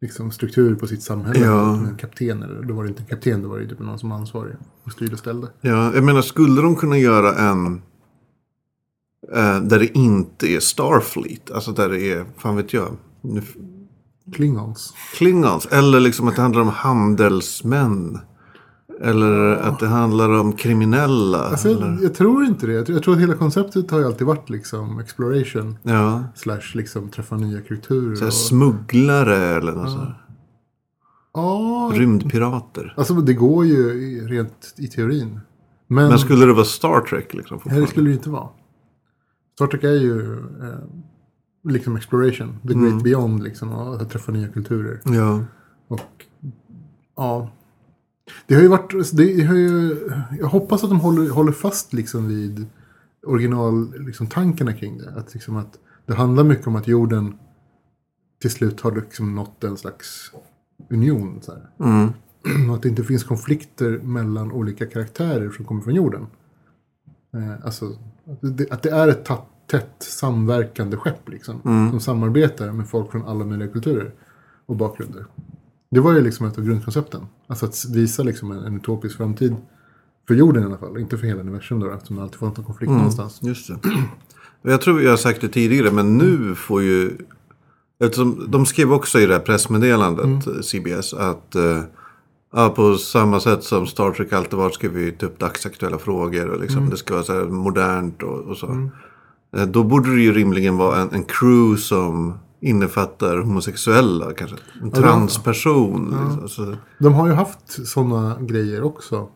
liksom, 0.00 0.30
struktur 0.30 0.74
på 0.74 0.86
sitt 0.86 1.02
samhälle. 1.02 1.46
Ja. 1.46 1.74
En 1.76 1.96
kapten, 1.96 2.42
eller 2.42 2.62
då 2.62 2.74
var 2.74 2.82
det 2.82 2.88
inte 2.88 3.02
en 3.02 3.06
kapten, 3.08 3.42
då 3.42 3.48
var 3.48 3.58
det 3.58 3.68
typ 3.68 3.78
någon 3.78 3.98
som 3.98 4.10
var 4.10 4.16
ansvarig 4.16 4.54
och 4.84 4.92
styrde 4.92 5.12
och 5.12 5.18
ställde. 5.18 5.48
Ja, 5.60 5.94
jag 5.94 6.04
menar 6.04 6.22
skulle 6.22 6.62
de 6.62 6.76
kunna 6.76 6.98
göra 6.98 7.34
en... 7.34 7.82
Eh, 9.34 9.60
där 9.60 9.78
det 9.78 9.98
inte 9.98 10.46
är 10.46 10.60
Starfleet. 10.60 11.50
Alltså 11.50 11.72
där 11.72 11.88
det 11.88 12.12
är, 12.12 12.24
fan 12.38 12.56
vet 12.56 12.72
jag. 12.72 12.96
nu- 13.20 13.42
Klingons. 14.32 14.94
Klingons. 15.14 15.66
Eller 15.66 16.00
liksom 16.00 16.28
att 16.28 16.36
det 16.36 16.42
handlar 16.42 16.62
om 16.62 16.68
handelsmän. 16.68 18.18
Eller 19.00 19.56
att 19.56 19.78
det 19.80 19.86
handlar 19.86 20.30
om 20.30 20.52
kriminella. 20.52 21.38
Alltså, 21.38 21.68
eller, 21.68 21.86
jag, 21.92 22.02
jag 22.02 22.14
tror 22.14 22.44
inte 22.44 22.66
det. 22.66 22.72
Jag 22.72 22.86
tror, 22.86 22.96
jag 22.96 23.02
tror 23.04 23.14
att 23.14 23.20
hela 23.20 23.34
konceptet 23.34 23.90
har 23.90 23.98
ju 23.98 24.04
alltid 24.06 24.26
varit 24.26 24.50
liksom 24.50 24.98
exploration. 24.98 25.78
ja, 25.82 26.24
Slash 26.34 26.60
liksom 26.74 27.08
träffa 27.08 27.36
nya 27.36 27.60
kulturer. 27.60 28.14
så 28.16 28.26
och, 28.26 28.32
smugglare 28.32 29.36
eller 29.36 29.72
något 29.72 29.90
så 29.90 29.98
här. 29.98 30.22
ja, 31.34 31.90
Rymdpirater. 31.94 32.94
alltså 32.96 33.14
det 33.14 33.34
går 33.34 33.66
ju 33.66 34.28
rent 34.28 34.74
i 34.78 34.86
teorin. 34.86 35.40
Men, 35.86 36.08
Men 36.08 36.18
skulle 36.18 36.46
det 36.46 36.52
vara 36.52 36.64
Star 36.64 37.00
Trek 37.00 37.34
liksom? 37.34 37.60
nej, 37.64 37.80
det 37.80 37.86
skulle 37.86 38.08
det 38.10 38.14
inte 38.14 38.30
vara. 38.30 38.48
Star 39.54 39.66
Trek 39.66 39.84
är 39.84 39.88
ju 39.88 40.32
eh, 40.62 40.78
liksom 41.64 41.96
exploration. 41.96 42.58
The 42.68 42.74
great 42.74 43.02
beyond 43.02 43.42
liksom. 43.42 43.72
Och 43.72 44.02
att 44.02 44.10
träffa 44.10 44.32
nya 44.32 44.48
kulturer. 44.48 45.00
Ja. 45.04 45.44
Och 45.88 46.24
ja. 47.16 47.50
Det 48.46 48.54
har 48.54 48.62
ju 48.62 48.68
varit, 48.68 49.16
det 49.16 49.42
har 49.42 49.54
ju, 49.54 49.96
jag 50.38 50.46
hoppas 50.46 50.84
att 50.84 50.90
de 50.90 51.00
håller, 51.00 51.30
håller 51.30 51.52
fast 51.52 51.92
liksom 51.92 52.28
vid 52.28 52.66
original 53.26 53.94
liksom, 53.98 54.26
tankarna 54.26 54.72
kring 54.72 54.98
det. 54.98 55.10
Att, 55.16 55.34
liksom 55.34 55.56
att 55.56 55.78
det 56.06 56.14
handlar 56.14 56.44
mycket 56.44 56.66
om 56.66 56.76
att 56.76 56.88
jorden 56.88 57.38
till 58.40 58.50
slut 58.50 58.80
har 58.80 58.92
liksom 58.92 59.34
nått 59.34 59.64
en 59.64 59.76
slags 59.76 60.32
union. 60.90 61.40
Så. 61.42 61.52
Mm. 61.80 62.08
Och 62.68 62.76
att 62.76 62.82
det 62.82 62.88
inte 62.88 63.04
finns 63.04 63.24
konflikter 63.24 63.98
mellan 63.98 64.52
olika 64.52 64.86
karaktärer 64.86 65.50
som 65.50 65.64
kommer 65.64 65.80
från 65.80 65.94
jorden. 65.94 66.26
Eh, 67.34 67.64
alltså, 67.64 67.98
att 68.26 68.56
det, 68.56 68.70
att 68.70 68.82
det 68.82 68.90
är 68.90 69.08
ett 69.08 69.24
ta- 69.24 69.46
tätt 69.66 69.96
samverkande 69.98 70.96
skepp 70.96 71.28
liksom. 71.28 71.60
Som 71.90 72.00
samarbetar 72.00 72.72
med 72.72 72.88
folk 72.88 73.10
från 73.10 73.24
alla 73.24 73.44
möjliga 73.44 73.68
kulturer 73.68 74.12
och 74.66 74.76
bakgrunder. 74.76 75.26
Det 75.90 76.00
var 76.00 76.12
ju 76.12 76.20
liksom 76.20 76.46
ett 76.46 76.58
av 76.58 76.64
grundkoncepten. 76.64 77.26
Alltså 77.46 77.66
att 77.66 77.84
visa 77.84 78.22
liksom 78.22 78.50
en, 78.50 78.64
en 78.64 78.76
utopisk 78.76 79.16
framtid. 79.16 79.56
För 80.28 80.34
jorden 80.34 80.62
i 80.62 80.66
alla 80.66 80.78
fall, 80.78 80.98
inte 80.98 81.18
för 81.18 81.26
hela 81.26 81.40
universum 81.40 81.80
då, 81.80 81.90
eftersom 81.90 82.16
det 82.16 82.22
alltid 82.22 82.38
får 82.38 82.46
en 82.46 82.52
konflikt 82.52 82.92
någonstans. 82.92 83.40
Just 83.42 83.68
det. 83.68 83.78
Jag 84.62 84.80
tror 84.80 85.02
jag 85.02 85.10
har 85.10 85.16
sagt 85.16 85.40
det 85.40 85.48
tidigare, 85.48 85.90
men 85.90 86.18
nu 86.18 86.54
får 86.54 86.82
ju... 86.82 87.16
Eftersom 88.00 88.46
de 88.48 88.66
skrev 88.66 88.92
också 88.92 89.20
i 89.20 89.26
det 89.26 89.32
här 89.32 89.40
pressmeddelandet, 89.40 90.64
CBS, 90.64 91.14
att 91.14 91.54
eh, 91.54 91.82
ja, 92.52 92.68
på 92.68 92.96
samma 92.96 93.40
sätt 93.40 93.64
som 93.64 93.86
Star 93.86 94.12
Trek 94.12 94.32
alltid 94.32 94.58
varit 94.58 94.74
ska 94.74 94.88
vi 94.88 95.12
ta 95.12 95.26
upp 95.26 95.38
dagsaktuella 95.38 95.98
frågor 95.98 96.48
och 96.48 96.60
liksom, 96.60 96.90
det 96.90 96.96
ska 96.96 97.14
vara 97.14 97.24
så 97.24 97.32
här 97.32 97.44
modernt 97.44 98.22
och, 98.22 98.38
och 98.40 98.56
så. 98.56 98.66
Eh, 98.66 98.86
Då 99.68 99.84
borde 99.84 100.14
det 100.14 100.22
ju 100.22 100.32
rimligen 100.32 100.76
vara 100.76 101.00
en, 101.00 101.12
en 101.12 101.24
crew 101.24 101.76
som 101.82 102.38
innefattar 102.60 103.38
homosexuella, 103.38 104.32
kanske 104.32 104.56
en 104.82 104.90
transperson. 104.90 106.04
liksom. 106.04 106.48
Så, 106.48 106.76
De 106.98 107.14
har 107.14 107.26
ju 107.26 107.32
haft 107.32 107.88
sådana 107.88 108.36
grejer 108.40 108.82
också. 108.82 109.28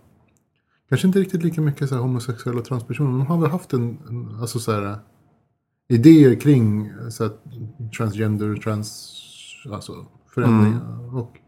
Kanske 0.88 1.06
inte 1.06 1.18
riktigt 1.18 1.42
lika 1.42 1.60
mycket 1.60 1.88
så 1.88 1.94
här 1.94 2.02
homosexuella 2.02 2.58
och 2.58 2.64
transpersoner. 2.64 3.10
Men 3.10 3.18
de 3.18 3.26
har 3.26 3.38
väl 3.38 3.50
haft 3.50 3.72
en, 3.72 3.98
en 4.08 4.36
alltså 4.40 4.58
så 4.58 4.72
här, 4.72 4.98
idéer 5.88 6.40
kring 6.40 6.92
så 7.10 7.24
här, 7.24 7.32
transgender, 7.96 8.56
trans, 8.56 9.12
alltså 9.72 10.06
förändringar. 10.34 11.14
Och 11.16 11.38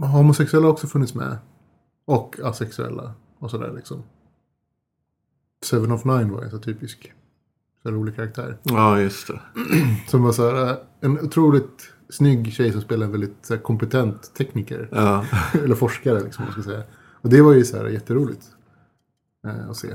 homosexuella 0.00 0.66
har 0.66 0.72
också 0.72 0.86
funnits 0.86 1.14
med. 1.14 1.38
Och 2.04 2.36
asexuella 2.44 3.12
och 3.38 3.50
sådär 3.50 3.72
liksom. 3.76 4.02
Seven 5.64 5.92
of 5.92 6.04
Nine 6.04 6.32
var 6.32 6.44
ju 6.44 6.50
så 6.50 6.58
typisk. 6.58 7.12
Så 7.82 7.90
rolig 7.90 8.16
karaktär. 8.16 8.58
ja, 8.62 9.00
just 9.00 9.26
det. 9.26 9.40
Som 10.08 10.22
var 10.22 10.32
så 10.32 10.56
här, 10.56 10.76
en 11.00 11.20
otroligt 11.20 11.92
snygg 12.08 12.52
tjej 12.52 12.72
som 12.72 12.80
spelar 12.80 13.06
en 13.06 13.12
väldigt 13.12 13.36
så 13.42 13.54
här, 13.54 13.60
kompetent 13.60 14.34
tekniker. 14.34 14.88
Ja. 14.92 15.24
Eller 15.64 15.74
forskare 15.74 16.20
liksom, 16.20 16.44
man 16.44 16.52
ska 16.52 16.62
säga. 16.62 16.82
Och 17.20 17.28
det 17.28 17.42
var 17.42 17.52
ju 17.52 17.64
så 17.64 17.76
här 17.76 17.86
jätteroligt 17.86 18.46
eh, 19.46 19.70
att 19.70 19.76
se. 19.76 19.88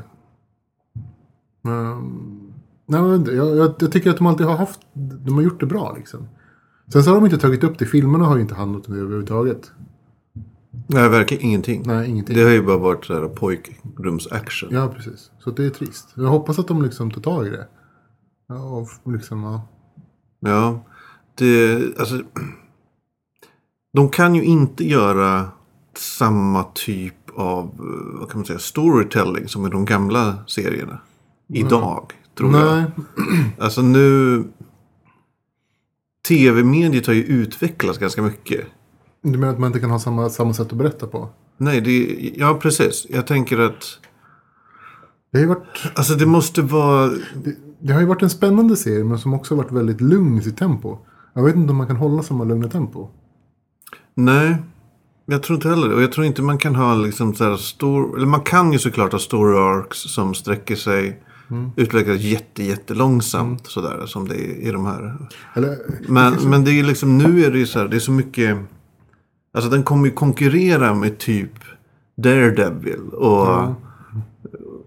Um, 1.63 2.53
nej, 2.85 3.01
men 3.01 3.25
jag, 3.25 3.57
jag, 3.57 3.75
jag 3.79 3.91
tycker 3.91 4.09
att 4.09 4.17
de 4.17 4.27
alltid 4.27 4.45
har 4.45 4.57
haft, 4.57 4.79
de 4.93 5.35
har 5.35 5.41
gjort 5.41 5.59
det 5.59 5.65
bra 5.65 5.93
liksom. 5.97 6.27
Sen 6.87 7.03
så 7.03 7.09
har 7.09 7.15
de 7.15 7.25
inte 7.25 7.37
tagit 7.37 7.63
upp 7.63 7.79
det, 7.79 7.85
filmerna 7.85 8.25
har 8.25 8.35
ju 8.35 8.41
inte 8.41 8.55
handlat 8.55 8.87
om 8.87 8.93
det 8.93 8.99
överhuvudtaget. 8.99 9.71
Nej, 10.87 11.09
verkligen 11.09 11.43
ingenting. 11.43 11.83
Nej, 11.85 12.09
ingenting. 12.09 12.35
Det 12.35 12.43
har 12.43 12.49
ju 12.49 12.61
bara 12.61 12.77
varit 12.77 13.05
så 13.05 13.13
här 13.13 13.27
pojkrumsaction. 13.27 14.69
Ja, 14.71 14.87
precis. 14.95 15.31
Så 15.39 15.51
det 15.51 15.65
är 15.65 15.69
trist. 15.69 16.13
Jag 16.15 16.27
hoppas 16.27 16.59
att 16.59 16.67
de 16.67 16.81
liksom 16.81 17.11
tar 17.11 17.21
tag 17.21 17.47
i 17.47 17.49
det. 17.49 17.67
Ja, 18.47 18.63
och 18.63 19.11
liksom, 19.13 19.43
ja. 19.43 19.67
Ja, 20.39 20.85
det, 21.35 21.81
alltså, 21.99 22.21
de 23.93 24.09
kan 24.09 24.35
ju 24.35 24.43
inte 24.43 24.87
göra 24.87 25.47
samma 25.97 26.63
typ 26.63 27.15
av, 27.35 27.65
eh, 27.65 28.19
vad 28.19 28.29
kan 28.29 28.39
man 28.39 28.45
säga, 28.45 28.59
storytelling 28.59 29.47
som 29.47 29.67
i 29.67 29.69
de 29.69 29.85
gamla 29.85 30.37
serierna. 30.47 30.99
Idag, 31.47 32.11
tror 32.37 32.55
jag. 32.55 32.75
Nej, 32.75 32.85
Alltså 33.59 33.81
nu, 33.81 34.43
tv-mediet 36.27 37.07
har 37.07 37.13
ju 37.13 37.23
utvecklats 37.23 37.99
ganska 37.99 38.21
mycket. 38.21 38.65
Du 39.23 39.37
menar 39.37 39.53
att 39.53 39.59
man 39.59 39.67
inte 39.67 39.79
kan 39.79 39.91
ha 39.91 39.99
samma, 39.99 40.29
samma 40.29 40.53
sätt 40.53 40.67
att 40.71 40.77
berätta 40.77 41.07
på? 41.07 41.29
Nej, 41.57 41.81
det, 41.81 42.31
ja 42.35 42.59
precis. 42.61 43.07
Jag 43.09 43.27
tänker 43.27 43.59
att, 43.59 43.83
Det 45.31 45.37
har 45.37 45.41
ju 45.41 45.47
varit 45.47 45.67
alltså 45.95 46.13
det 46.15 46.25
måste 46.25 46.61
vara, 46.61 47.07
Det, 47.07 47.55
det 47.79 47.93
har 47.93 47.99
ju 47.99 48.05
varit 48.07 48.21
en 48.23 48.29
spännande 48.29 48.75
serie 48.75 49.03
men 49.03 49.19
som 49.19 49.33
också 49.33 49.55
har 49.55 49.63
varit 49.63 49.71
väldigt 49.71 50.01
lugn 50.01 50.37
i 50.37 50.41
sitt 50.41 50.57
tempo. 50.57 50.97
Jag 51.33 51.43
vet 51.43 51.55
inte 51.55 51.71
om 51.71 51.77
man 51.77 51.87
kan 51.87 51.95
hålla 51.95 52.23
samma 52.23 52.43
lugna 52.43 52.69
tempo. 52.69 53.09
nej. 54.13 54.55
Jag 55.25 55.43
tror 55.43 55.55
inte 55.55 55.69
heller 55.69 55.89
det. 55.89 55.95
Och 55.95 56.01
jag 56.01 56.11
tror 56.11 56.25
inte 56.25 56.41
man 56.41 56.57
kan 56.57 56.75
ha 56.75 56.95
liksom 56.95 57.35
så 57.35 57.43
här 57.43 57.55
stor... 57.57 58.17
Eller 58.17 58.27
man 58.27 58.41
kan 58.41 58.73
ju 58.73 58.79
såklart 58.79 59.11
ha 59.11 59.19
story 59.19 59.57
arcs 59.57 59.97
som 59.97 60.33
sträcker 60.33 60.75
sig... 60.75 61.23
Utvecklas 61.75 62.21
jätte, 62.21 62.63
jättelångsamt 62.63 63.67
sådär 63.67 64.05
som 64.05 64.27
det 64.27 64.35
är 64.35 64.67
i 64.67 64.71
de 64.71 64.85
här. 64.85 65.17
Eller, 65.53 65.77
Men, 66.07 66.33
men 66.49 66.63
det 66.63 66.71
är 66.79 66.83
liksom, 66.83 67.17
nu 67.17 67.45
är 67.45 67.51
det 67.51 67.57
ju 67.57 67.65
så 67.65 67.79
här, 67.79 67.87
det 67.87 67.95
är 67.95 67.99
så 67.99 68.11
mycket... 68.11 68.57
Alltså 69.53 69.69
den 69.69 69.83
kommer 69.83 70.05
ju 70.05 70.11
konkurrera 70.13 70.93
med 70.93 71.17
typ 71.17 71.53
Daredevil 72.15 73.09
och... 73.09 73.75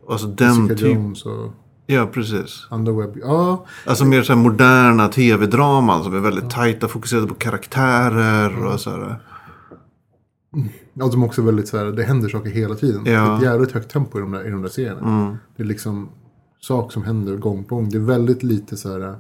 Alltså 0.09 0.27
den 0.27 0.55
Jessica 0.55 0.75
typ... 0.75 0.95
Jones 0.95 1.27
och 1.27 1.53
Ja, 1.87 2.07
precis. 2.07 2.67
Underweb. 2.71 3.19
Ja, 3.23 3.67
Alltså 3.87 4.05
mer 4.05 4.23
så 4.23 4.33
här 4.33 4.41
moderna 4.41 5.09
tv-draman 5.09 6.05
som 6.05 6.15
är 6.15 6.21
väldigt 6.21 6.51
tajta, 6.51 6.89
fokuserade 6.89 7.27
på 7.27 7.35
karaktärer 7.35 8.65
och 8.67 8.81
så 8.81 8.91
här. 8.91 9.21
och 11.01 11.11
de 11.11 11.23
är 11.23 11.27
också 11.27 11.43
väldigt 11.43 11.69
så 11.69 11.79
här, 11.79 11.85
det 11.85 12.03
händer 12.03 12.29
saker 12.29 12.51
hela 12.51 12.75
tiden. 12.75 13.03
Ja. 13.07 13.13
Det 13.13 13.17
är 13.19 13.37
ett 13.37 13.43
jävligt 13.43 13.73
högt 13.73 13.91
tempo 13.91 14.19
i 14.19 14.21
de 14.21 14.33
där, 14.33 14.47
i 14.47 14.51
de 14.51 14.63
där 14.63 14.69
serierna. 14.69 15.39
Det 15.57 15.63
är 15.63 15.67
liksom 15.67 16.09
saker 16.61 16.93
som 16.93 17.03
händer 17.03 17.37
gång 17.37 17.65
på 17.65 17.75
gång. 17.75 17.89
Det 17.89 17.97
är 17.97 18.01
väldigt 18.01 18.43
lite 18.43 18.77
så 18.77 18.93
här, 18.93 19.19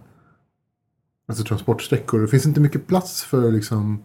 alltså 1.29 1.45
transportsträckor. 1.45 2.21
Det 2.21 2.29
finns 2.29 2.47
inte 2.47 2.61
mycket 2.61 2.87
plats 2.87 3.23
för 3.25 3.53
liksom 3.53 4.05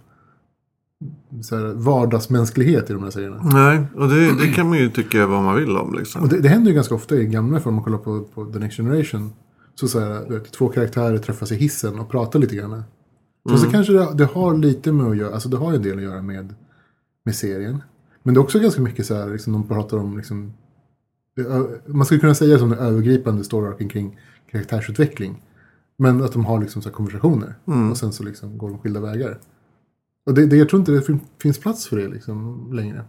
så 1.41 1.57
här, 1.57 1.73
vardagsmänsklighet 1.73 2.89
i 2.89 2.93
de 2.93 3.03
här 3.03 3.09
serierna. 3.09 3.41
Nej, 3.43 3.83
och 3.95 4.09
det, 4.09 4.39
det 4.39 4.47
kan 4.47 4.69
man 4.69 4.77
ju 4.77 4.89
tycka 4.89 5.27
vad 5.27 5.43
man 5.43 5.55
vill 5.55 5.77
om 5.77 5.93
liksom. 5.93 6.21
Och 6.21 6.29
det, 6.29 6.41
det 6.41 6.49
händer 6.49 6.69
ju 6.69 6.75
ganska 6.75 6.95
ofta 6.95 7.15
i 7.15 7.25
gamla 7.25 7.59
för 7.59 7.69
om 7.69 7.75
man 7.75 7.83
kollar 7.83 7.97
på, 7.97 8.21
på 8.21 8.45
The 8.45 8.59
Next 8.59 8.77
Generation. 8.77 9.33
Så, 9.75 9.87
så 9.87 9.99
här, 9.99 10.29
vet, 10.29 10.51
två 10.51 10.69
karaktärer 10.69 11.17
träffas 11.17 11.51
i 11.51 11.55
hissen 11.55 11.99
och 11.99 12.09
pratar 12.09 12.39
lite 12.39 12.55
grann. 12.55 12.83
Så, 13.49 13.57
så 13.57 13.69
kanske 13.69 13.93
det, 13.93 14.13
det 14.13 14.25
har 14.25 14.57
lite 14.57 14.91
med 14.91 15.05
att 15.05 15.17
göra, 15.17 15.33
alltså 15.33 15.49
det 15.49 15.57
har 15.57 15.73
en 15.73 15.81
del 15.81 15.97
att 15.97 16.03
göra 16.03 16.21
med, 16.21 16.53
med 17.25 17.35
serien. 17.35 17.81
Men 18.23 18.33
det 18.33 18.37
är 18.37 18.41
också 18.41 18.59
ganska 18.59 18.81
mycket 18.81 19.05
så 19.05 19.15
här, 19.15 19.29
liksom, 19.29 19.53
de 19.53 19.67
pratar 19.67 19.97
om 19.97 20.17
liksom, 20.17 20.53
man 21.85 22.05
skulle 22.05 22.19
kunna 22.19 22.35
säga 22.35 22.59
som 22.59 22.69
den 22.69 22.79
övergripande 22.79 23.43
story 23.43 23.87
kring 23.87 24.19
karaktärsutveckling. 24.51 25.41
Men 25.97 26.23
att 26.23 26.33
de 26.33 26.45
har 26.45 26.59
liksom 26.59 26.81
så 26.81 26.89
här 26.89 26.93
konversationer. 26.93 27.55
Och 27.91 27.97
sen 27.97 28.11
så 28.11 28.23
liksom 28.23 28.57
går 28.57 28.69
de 28.69 28.79
skilda 28.79 28.99
vägar. 28.99 29.39
Och 30.25 30.33
det, 30.33 30.45
det, 30.45 30.55
jag 30.55 30.69
tror 30.69 30.79
inte 30.79 30.91
det 30.91 31.01
fin- 31.01 31.19
finns 31.41 31.59
plats 31.59 31.87
för 31.87 31.97
det 31.97 32.07
liksom 32.07 32.69
längre. 32.73 33.05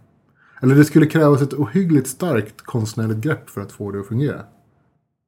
Eller 0.61 0.75
det 0.75 0.85
skulle 0.85 1.05
krävas 1.05 1.41
ett 1.41 1.53
ohyggligt 1.53 2.07
starkt 2.07 2.61
konstnärligt 2.61 3.17
grepp 3.17 3.49
för 3.49 3.61
att 3.61 3.71
få 3.71 3.91
det 3.91 3.99
att 3.99 4.07
fungera. 4.07 4.43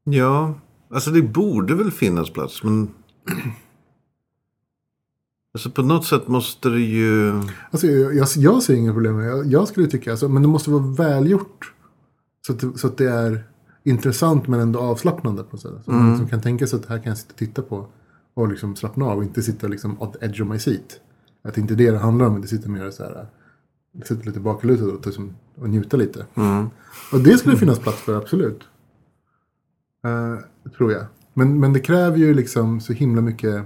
Ja, 0.03 0.59
alltså 0.89 1.11
det 1.11 1.21
borde 1.21 1.75
väl 1.75 1.91
finnas 1.91 2.29
plats, 2.33 2.63
men... 2.63 2.89
Alltså 5.53 5.69
på 5.69 5.81
något 5.81 6.05
sätt 6.05 6.27
måste 6.27 6.69
det 6.69 6.79
ju... 6.79 7.33
Alltså, 7.71 7.87
jag, 7.87 8.15
jag, 8.15 8.27
jag 8.35 8.63
ser 8.63 8.73
inga 8.73 8.93
problem 8.93 9.15
med 9.15 9.25
det. 9.25 9.29
Jag, 9.29 9.45
jag 9.45 9.67
skulle 9.67 9.87
tycka, 9.87 10.11
alltså, 10.11 10.29
men 10.29 10.41
det 10.41 10.47
måste 10.47 10.69
vara 10.71 10.83
välgjort. 10.83 11.73
Så 12.47 12.53
att, 12.53 12.59
det, 12.59 12.77
så 12.77 12.87
att 12.87 12.97
det 12.97 13.09
är 13.09 13.43
intressant 13.83 14.47
men 14.47 14.59
ändå 14.59 14.79
avslappnande 14.79 15.43
på 15.43 15.49
något 15.55 15.61
sätt. 15.61 15.71
Så 15.85 15.91
man 15.91 16.09
liksom 16.09 16.27
kan 16.27 16.41
tänka 16.41 16.67
sig 16.67 16.77
att 16.77 16.87
det 16.87 16.89
här 16.93 16.97
kan 16.97 17.09
jag 17.09 17.17
sitta 17.17 17.31
och 17.33 17.37
titta 17.37 17.61
på. 17.61 17.87
Och 18.33 18.47
liksom 18.47 18.75
slappna 18.75 19.05
av 19.05 19.17
och 19.17 19.23
inte 19.23 19.41
sitta 19.41 19.67
liksom 19.67 19.97
the 19.97 20.25
edge 20.25 20.41
of 20.41 20.47
my 20.47 20.59
seat. 20.59 20.99
Att 21.45 21.53
det 21.53 21.61
inte 21.61 21.73
är 21.73 21.75
det 21.75 21.91
det 21.91 21.97
handlar 21.97 22.25
om. 22.25 22.41
Det 22.41 22.47
sitter 22.47 22.69
mer 22.69 22.91
så 22.91 23.03
här. 23.03 23.27
Sitta 24.05 24.23
lite 24.23 24.39
baklutad 24.39 24.85
och, 24.85 25.05
liksom, 25.05 25.35
och 25.61 25.69
njuta 25.69 25.97
lite. 25.97 26.25
Och 27.11 27.19
det 27.19 27.37
skulle 27.37 27.57
finnas 27.57 27.79
plats 27.79 27.97
för, 28.01 28.17
absolut. 28.17 28.63
Eh, 30.05 30.69
tror 30.77 30.91
jag. 30.91 31.05
Men, 31.33 31.59
men 31.59 31.73
det 31.73 31.79
kräver 31.79 32.17
ju 32.17 32.33
liksom 32.33 32.79
så 32.79 32.93
himla 32.93 33.21
mycket 33.21 33.63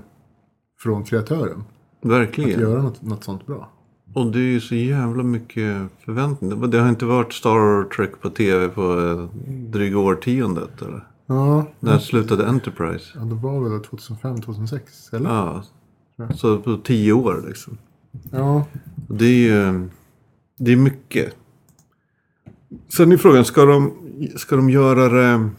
från 0.79 1.03
kreatören. 1.03 1.63
Att 2.03 2.09
Verkligen. 2.09 2.59
göra 2.59 2.81
något, 2.81 3.01
något 3.01 3.23
sånt 3.23 3.45
bra. 3.45 3.69
Och 4.15 4.31
det 4.31 4.39
är 4.39 4.43
ju 4.43 4.59
så 4.59 4.75
jävla 4.75 5.23
mycket 5.23 5.75
förväntningar. 6.05 6.67
Det 6.67 6.79
har 6.79 6.89
inte 6.89 7.05
varit 7.05 7.33
Star 7.33 7.89
Trek 7.89 8.21
på 8.21 8.29
tv 8.29 8.67
på 8.67 8.99
eh, 8.99 9.39
dryga 9.69 9.97
årtiondet. 9.97 10.81
Eller? 10.81 11.07
Ja, 11.25 11.65
När 11.79 11.97
slutade 11.99 12.47
Enterprise? 12.47 13.05
Ja, 13.15 13.21
det 13.21 13.35
var 13.35 13.69
väl 13.69 13.79
2005, 13.83 14.41
2006? 14.41 15.13
Eller? 15.13 15.29
Ja. 15.29 15.63
Så 16.35 16.57
på 16.59 16.77
tio 16.77 17.13
år 17.13 17.43
liksom. 17.47 17.77
Ja. 18.31 18.65
Det 19.09 19.25
är 19.25 19.37
ju... 19.69 19.89
Det 20.57 20.71
är 20.71 20.75
mycket. 20.75 21.35
Sen 22.97 23.11
är 23.11 23.17
frågan, 23.17 23.45
ska 23.45 23.65
de, 23.65 23.93
ska 24.35 24.55
de 24.55 24.69
göra 24.69 25.09
det... 25.09 25.49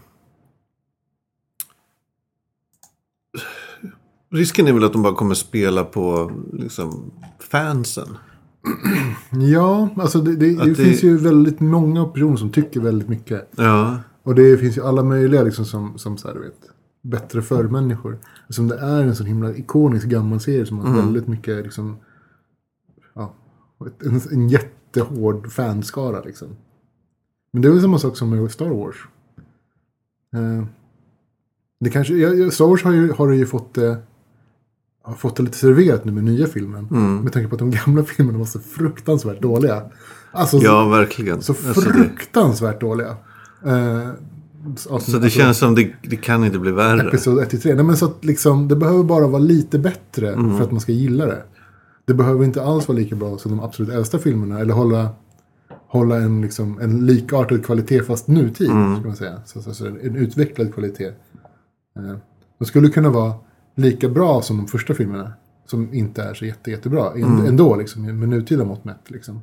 Risken 4.33 4.69
är 4.69 4.73
väl 4.73 4.85
att 4.85 4.93
de 4.93 5.03
bara 5.03 5.15
kommer 5.15 5.35
spela 5.35 5.85
på 5.85 6.33
liksom, 6.53 7.11
fansen. 7.51 8.09
Ja, 9.53 9.89
alltså 9.97 10.21
det, 10.21 10.37
det, 10.37 10.57
det, 10.57 10.65
det- 10.65 10.75
finns 10.75 11.03
ju 11.05 11.17
väldigt 11.19 11.61
många 11.61 12.05
personer 12.05 12.37
som 12.37 12.51
tycker 12.51 12.81
väldigt 12.81 13.09
mycket. 13.09 13.49
Ja, 13.57 13.99
Och 14.23 14.35
det 14.35 14.59
finns 14.59 14.79
ju 14.79 14.83
alla 14.83 15.03
möjliga 15.03 15.43
liksom 15.43 15.65
som, 15.65 15.99
som 15.99 16.19
så 16.19 16.29
här, 16.29 16.35
du 16.35 16.41
vet, 16.41 16.55
bättre 17.03 17.43
för-människor. 17.43 18.19
Som 18.49 18.69
det 18.69 18.79
är 18.79 19.03
en 19.03 19.17
sån 19.17 19.27
himla 19.27 19.55
ikonisk 19.55 20.07
gammal 20.07 20.41
serie 20.41 20.67
som 20.67 20.79
har 20.79 20.97
väldigt 20.97 21.27
mycket 21.29 21.65
liksom, 21.65 21.97
ja, 23.15 23.35
en, 24.05 24.21
en 24.33 24.49
jättehård 24.49 25.53
fanskara 25.53 26.21
liksom. 26.21 26.49
Men 27.53 27.63
det 27.63 27.69
är 27.69 27.73
väl 27.73 27.81
samma 27.83 27.99
sak 27.99 28.17
som 28.17 28.31
med 28.31 28.51
Star 28.51 28.69
Wars. 28.69 28.97
Eh, 30.35 30.65
det 31.81 31.91
kanske, 31.91 32.15
ja, 32.15 32.51
Star 32.51 32.67
Wars 32.67 32.85
har 32.85 32.93
ju, 32.93 33.13
har 33.13 33.31
ju 33.31 33.47
fått 33.47 33.75
det, 33.75 33.99
har 35.03 35.15
fått 35.15 35.37
det 35.37 35.43
lite 35.43 35.59
serverat 35.59 36.05
nu 36.05 36.13
med 36.13 36.25
nya 36.25 36.47
filmen. 36.47 36.89
Mm. 36.91 37.17
Med 37.17 37.33
tanke 37.33 37.49
på 37.49 37.55
att 37.55 37.59
de 37.59 37.71
gamla 37.71 38.05
filmerna 38.17 38.39
var 38.39 38.47
så 38.47 38.61
fruktansvärt 38.61 39.43
dåliga. 39.43 39.83
Alltså 40.33 40.59
Ja, 40.59 40.89
verkligen. 40.89 41.43
så, 41.43 41.55
så 41.55 41.69
Alltså, 41.69 41.81
fruktansvärt 41.91 42.81
dåliga. 42.81 43.17
Eh, 43.67 44.11
så 45.01 45.19
det 45.19 45.31
känns 45.31 45.59
som 45.59 45.75
det, 45.75 45.93
det 46.03 46.17
kan 46.17 46.45
inte 46.45 46.59
bli 46.59 46.71
värre. 46.73 47.09
Episod 47.09 47.43
1 47.43 47.63
3. 47.63 47.75
Nej 47.75 47.85
men 47.85 47.97
så 47.97 48.07
att 48.07 48.25
liksom, 48.25 48.69
det 48.69 48.77
behöver 48.77 49.03
bara 49.03 49.27
vara 49.27 49.43
lite 49.43 49.79
bättre 49.79 50.33
Mm. 50.33 50.57
för 50.57 50.65
att 50.65 50.71
man 50.71 50.81
ska 50.81 50.93
gilla 50.93 51.27
det. 51.27 51.43
Det 52.05 52.15
behöver 52.15 52.45
inte 52.45 52.63
alls 52.63 52.89
vara 52.89 52.99
lika 52.99 53.17
bra 53.17 53.39
som 53.39 53.51
de 53.51 53.61
absolut 53.61 53.91
äldsta 53.91 54.19
filmerna. 54.19 54.61
Eller 54.61 54.75
hålla, 54.75 55.09
hålla 55.87 56.17
en, 56.17 56.43
liksom, 56.43 56.81
en 56.81 57.07
likartad 57.07 57.65
kvalitet 57.65 58.03
fast 58.03 58.29
nutid. 58.29 58.71
Mm. 58.71 58.97
Ska 58.97 59.07
man 59.07 59.17
säga. 59.17 59.41
Så, 59.45 59.63
så, 59.63 59.75
så, 59.75 59.87
en 59.87 60.17
utvecklad 60.17 60.75
kvalitet. 60.75 61.07
Eh, 61.97 62.17
de 62.59 62.65
skulle 62.65 62.89
kunna 62.89 63.11
vara 63.11 63.35
lika 63.75 64.09
bra 64.09 64.43
som 64.43 64.57
de 64.57 64.67
första 64.67 64.95
filmerna. 64.95 65.33
Som 65.67 65.95
inte 65.95 66.23
är 66.23 66.35
så 66.35 66.45
jätte, 66.45 66.71
jättebra. 66.71 67.13
Mm. 67.13 67.47
Ändå 67.47 67.77
liksom, 67.77 68.03
med 68.19 68.29
nutida 68.29 68.65
mått 68.65 68.85
mätt. 68.85 69.11
Liksom. 69.11 69.41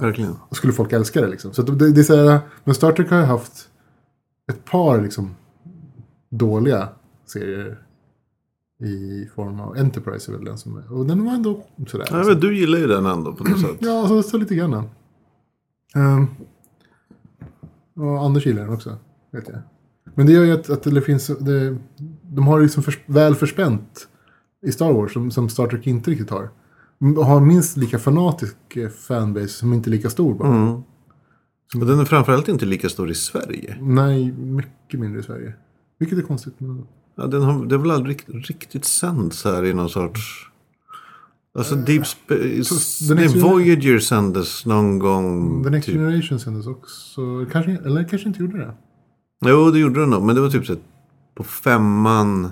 Verkligen. 0.00 0.34
Och 0.48 0.56
skulle 0.56 0.72
folk 0.72 0.92
älska 0.92 1.20
det 1.20 1.28
liksom. 1.28 1.52
Så 1.52 1.62
det, 1.62 1.92
det 1.92 2.00
är 2.00 2.04
så 2.04 2.16
här, 2.16 2.40
men 2.64 2.74
Star 2.74 2.92
Trek 2.92 3.10
har 3.10 3.18
ju 3.18 3.24
haft 3.24 3.68
ett 4.48 4.64
par 4.64 5.02
liksom 5.02 5.34
dåliga 6.30 6.88
serier 7.26 7.78
i 8.80 9.28
form 9.34 9.60
av 9.60 9.76
Enterprise 9.76 10.32
är 10.32 10.36
väl 10.36 10.44
den 10.44 10.58
som 10.58 10.76
är. 10.76 10.92
Och 10.92 11.06
den 11.06 11.24
var 11.24 11.32
ändå 11.32 11.64
sådär. 11.86 12.06
Ja, 12.10 12.24
men 12.24 12.40
du 12.40 12.58
gillar 12.58 12.78
ju 12.78 12.86
den 12.86 13.06
ändå 13.06 13.32
på 13.32 13.44
något 13.44 13.60
sätt. 13.60 13.76
Ja, 13.78 14.08
så, 14.08 14.22
så 14.22 14.38
lite 14.38 14.54
grann. 14.54 14.88
Um, 15.94 16.26
och 17.96 18.24
Anders 18.24 18.46
gillar 18.46 18.62
den 18.62 18.74
också, 18.74 18.96
vet 19.32 19.48
jag. 19.48 19.58
Men 20.14 20.26
det 20.26 20.32
gör 20.32 20.44
ju 20.44 20.52
att, 20.52 20.70
att 20.70 20.82
det 20.82 21.02
finns, 21.02 21.26
det, 21.26 21.76
de 22.22 22.46
har 22.46 22.60
liksom 22.60 22.82
för, 22.82 22.94
väl 23.06 23.34
förspänt 23.34 24.08
i 24.62 24.72
Star 24.72 24.92
Wars 24.92 25.12
som, 25.12 25.30
som 25.30 25.48
Star 25.48 25.66
Trek 25.66 25.86
inte 25.86 26.10
riktigt 26.10 26.30
har. 26.30 26.48
De 26.98 27.16
har 27.16 27.40
minst 27.40 27.76
lika 27.76 27.98
fanatisk 27.98 28.76
eh, 28.76 28.88
fanbase 28.88 29.48
som 29.48 29.72
inte 29.72 29.90
är 29.90 29.92
lika 29.92 30.10
stor 30.10 30.34
bara. 30.34 30.48
Mm. 30.48 30.82
Och 31.74 31.86
den 31.86 31.98
är 32.00 32.04
framförallt 32.04 32.48
inte 32.48 32.66
lika 32.66 32.88
stor 32.88 33.10
i 33.10 33.14
Sverige. 33.14 33.76
Nej, 33.80 34.32
mycket 34.32 35.00
mindre 35.00 35.20
i 35.20 35.22
Sverige. 35.22 35.52
Vilket 35.98 36.18
är 36.18 36.22
konstigt. 36.22 36.54
Men... 36.58 36.86
Ja, 37.16 37.26
den 37.26 37.42
har, 37.42 37.66
det 37.66 37.74
har 37.76 37.82
väl 37.82 37.90
aldrig 37.90 38.16
rikt- 38.16 38.48
riktigt 38.48 38.84
sänds 38.84 39.44
här 39.44 39.64
i 39.64 39.74
någon 39.74 39.90
sorts... 39.90 40.20
Alltså 41.58 41.74
Deep 41.74 42.06
Space... 42.06 42.64
så 42.64 43.14
den 43.14 43.24
Nej, 43.24 43.40
Voyager 43.40 43.98
sändes 43.98 44.66
någon 44.66 44.98
gång. 44.98 45.64
The 45.64 45.70
Next 45.70 45.86
typ. 45.86 45.94
Generation 45.96 46.38
sändes 46.40 46.66
också. 46.66 47.46
Kanske, 47.52 47.72
eller 47.84 48.04
kanske 48.08 48.28
inte 48.28 48.40
gjorde 48.42 48.58
det. 48.58 48.74
Jo, 49.50 49.70
det 49.70 49.78
gjorde 49.78 50.00
den 50.00 50.10
nog. 50.10 50.22
Men 50.22 50.34
det 50.34 50.40
var 50.40 50.50
typ 50.50 50.66
så 50.66 50.76
på 51.34 51.44
femman. 51.44 52.48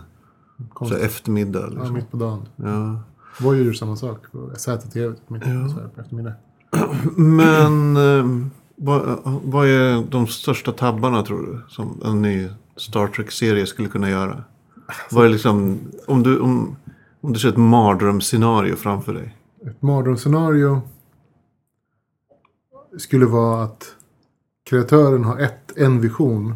Så 0.59 0.65
Konstigt. 0.75 1.01
eftermiddag. 1.03 1.61
Ja, 1.61 1.69
Liksom. 1.69 1.95
mitt 1.95 2.11
på 2.11 2.17
dagen. 2.17 2.49
Ja. 2.57 3.01
Voyager 3.41 3.73
samma 3.73 3.97
sak. 3.97 4.27
ZTV 4.57 5.15
mitt 5.29 5.43
så 5.45 5.89
på 5.95 6.01
eftermiddag. 6.01 6.33
Men 7.17 7.97
eh, 7.97 8.47
vad, 8.77 9.19
vad 9.25 9.67
är 9.67 10.11
de 10.11 10.27
största 10.27 10.73
tabbarna 10.73 11.23
tror 11.23 11.43
du? 11.47 11.61
Som 11.69 12.01
en 12.05 12.23
ny 12.23 12.49
Star 12.77 13.07
Trek-serie 13.07 13.67
skulle 13.67 13.89
kunna 13.89 14.11
göra? 14.11 14.45
Vad 15.11 15.25
är 15.25 15.29
liksom, 15.29 15.79
om 16.07 16.23
du, 16.23 16.41
om, 16.41 16.77
om 17.21 17.33
du 17.33 17.39
ser 17.39 17.49
ett 17.49 17.57
mardrömsscenario 17.57 18.77
framför 18.77 19.15
dig. 19.15 19.37
Ett 19.67 19.83
mardrömsscenario 19.83 20.81
skulle 22.99 23.27
vara 23.27 23.65
att 23.65 23.95
kreatören 24.71 25.25
har 25.25 25.39
ett, 25.39 25.73
en 25.77 26.01
vision 26.01 26.55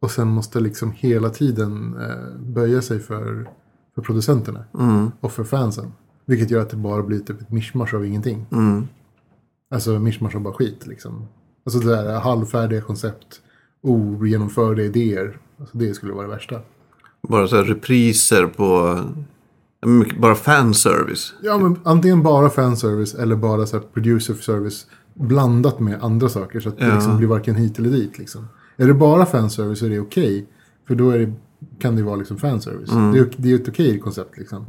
och 0.00 0.10
sen 0.10 0.28
måste 0.28 0.60
liksom 0.60 0.92
hela 0.92 1.30
tiden 1.30 1.96
eh, 2.00 2.40
böja 2.40 2.82
sig 2.82 3.00
för, 3.00 3.48
för 3.94 4.02
producenterna 4.02 4.64
Mm, 4.78 5.10
och 5.20 5.32
för 5.32 5.44
fansen. 5.44 5.92
Vilket 6.26 6.50
gör 6.50 6.60
att 6.60 6.70
det 6.70 6.76
bara 6.76 7.02
blir 7.02 7.18
typ 7.18 7.40
ett 7.40 7.50
mischmasch 7.50 7.94
av 7.94 8.06
ingenting. 8.06 8.46
mm, 8.52 8.88
Alltså 9.74 9.98
mischmasch 9.98 10.34
av 10.34 10.40
bara 10.42 10.54
skit 10.54 10.86
liksom. 10.86 11.26
Alltså 11.66 11.78
det 11.80 11.96
där 11.96 12.20
halvfärdiga 12.20 12.80
koncept, 12.80 13.40
ogenomförda 13.82 14.82
idéer. 14.82 15.38
Alltså 15.60 15.78
det 15.78 15.94
skulle 15.94 16.12
vara 16.12 16.26
det 16.26 16.32
värsta. 16.32 16.60
bara 17.28 17.48
så 17.48 17.56
här 17.56 17.64
repriser 17.64 18.46
på, 18.46 19.00
bara 20.20 20.34
fanservice. 20.34 21.34
Ja, 21.42 21.58
men 21.58 21.76
antingen 21.84 22.22
bara 22.22 22.50
fanservice 22.50 23.14
eller 23.14 23.36
bara 23.36 23.66
så 23.66 23.76
här 23.76 23.84
producer 23.94 24.34
service 24.34 24.86
blandat 25.14 25.80
med 25.80 26.02
andra 26.04 26.28
saker. 26.28 26.60
Så 26.60 26.68
att 26.68 26.78
det 26.78 26.86
Ja. 26.86 26.94
liksom 26.94 27.16
blir 27.18 27.28
varken 27.28 27.54
hit 27.54 27.78
eller 27.78 27.90
dit. 27.90 28.18
Liksom. 28.18 28.48
Är 28.76 28.86
det 28.86 28.94
bara 28.94 29.26
fanservice 29.26 29.78
så 29.78 29.86
är 29.86 29.90
det 29.90 30.00
okej. 30.00 30.46
för 30.86 30.94
då 30.94 31.10
det, 31.10 31.32
kan 31.78 31.96
det 31.96 32.02
vara 32.02 32.16
liksom 32.16 32.36
fanservice. 32.36 32.90
Det, 32.90 33.18
är, 33.18 33.30
det 33.36 33.50
är 33.50 33.54
ett 33.54 33.68
okej 33.68 33.98
koncept 33.98 34.38
liksom. 34.38 34.66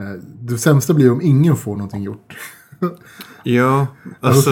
Eh, 0.00 0.22
Det 0.40 0.58
sämsta 0.58 0.94
blir 0.94 1.12
om 1.12 1.22
ingen 1.22 1.56
får 1.56 1.72
någonting 1.76 2.02
gjort. 2.02 2.36
Ja, 3.42 3.86
alltså, 4.20 4.50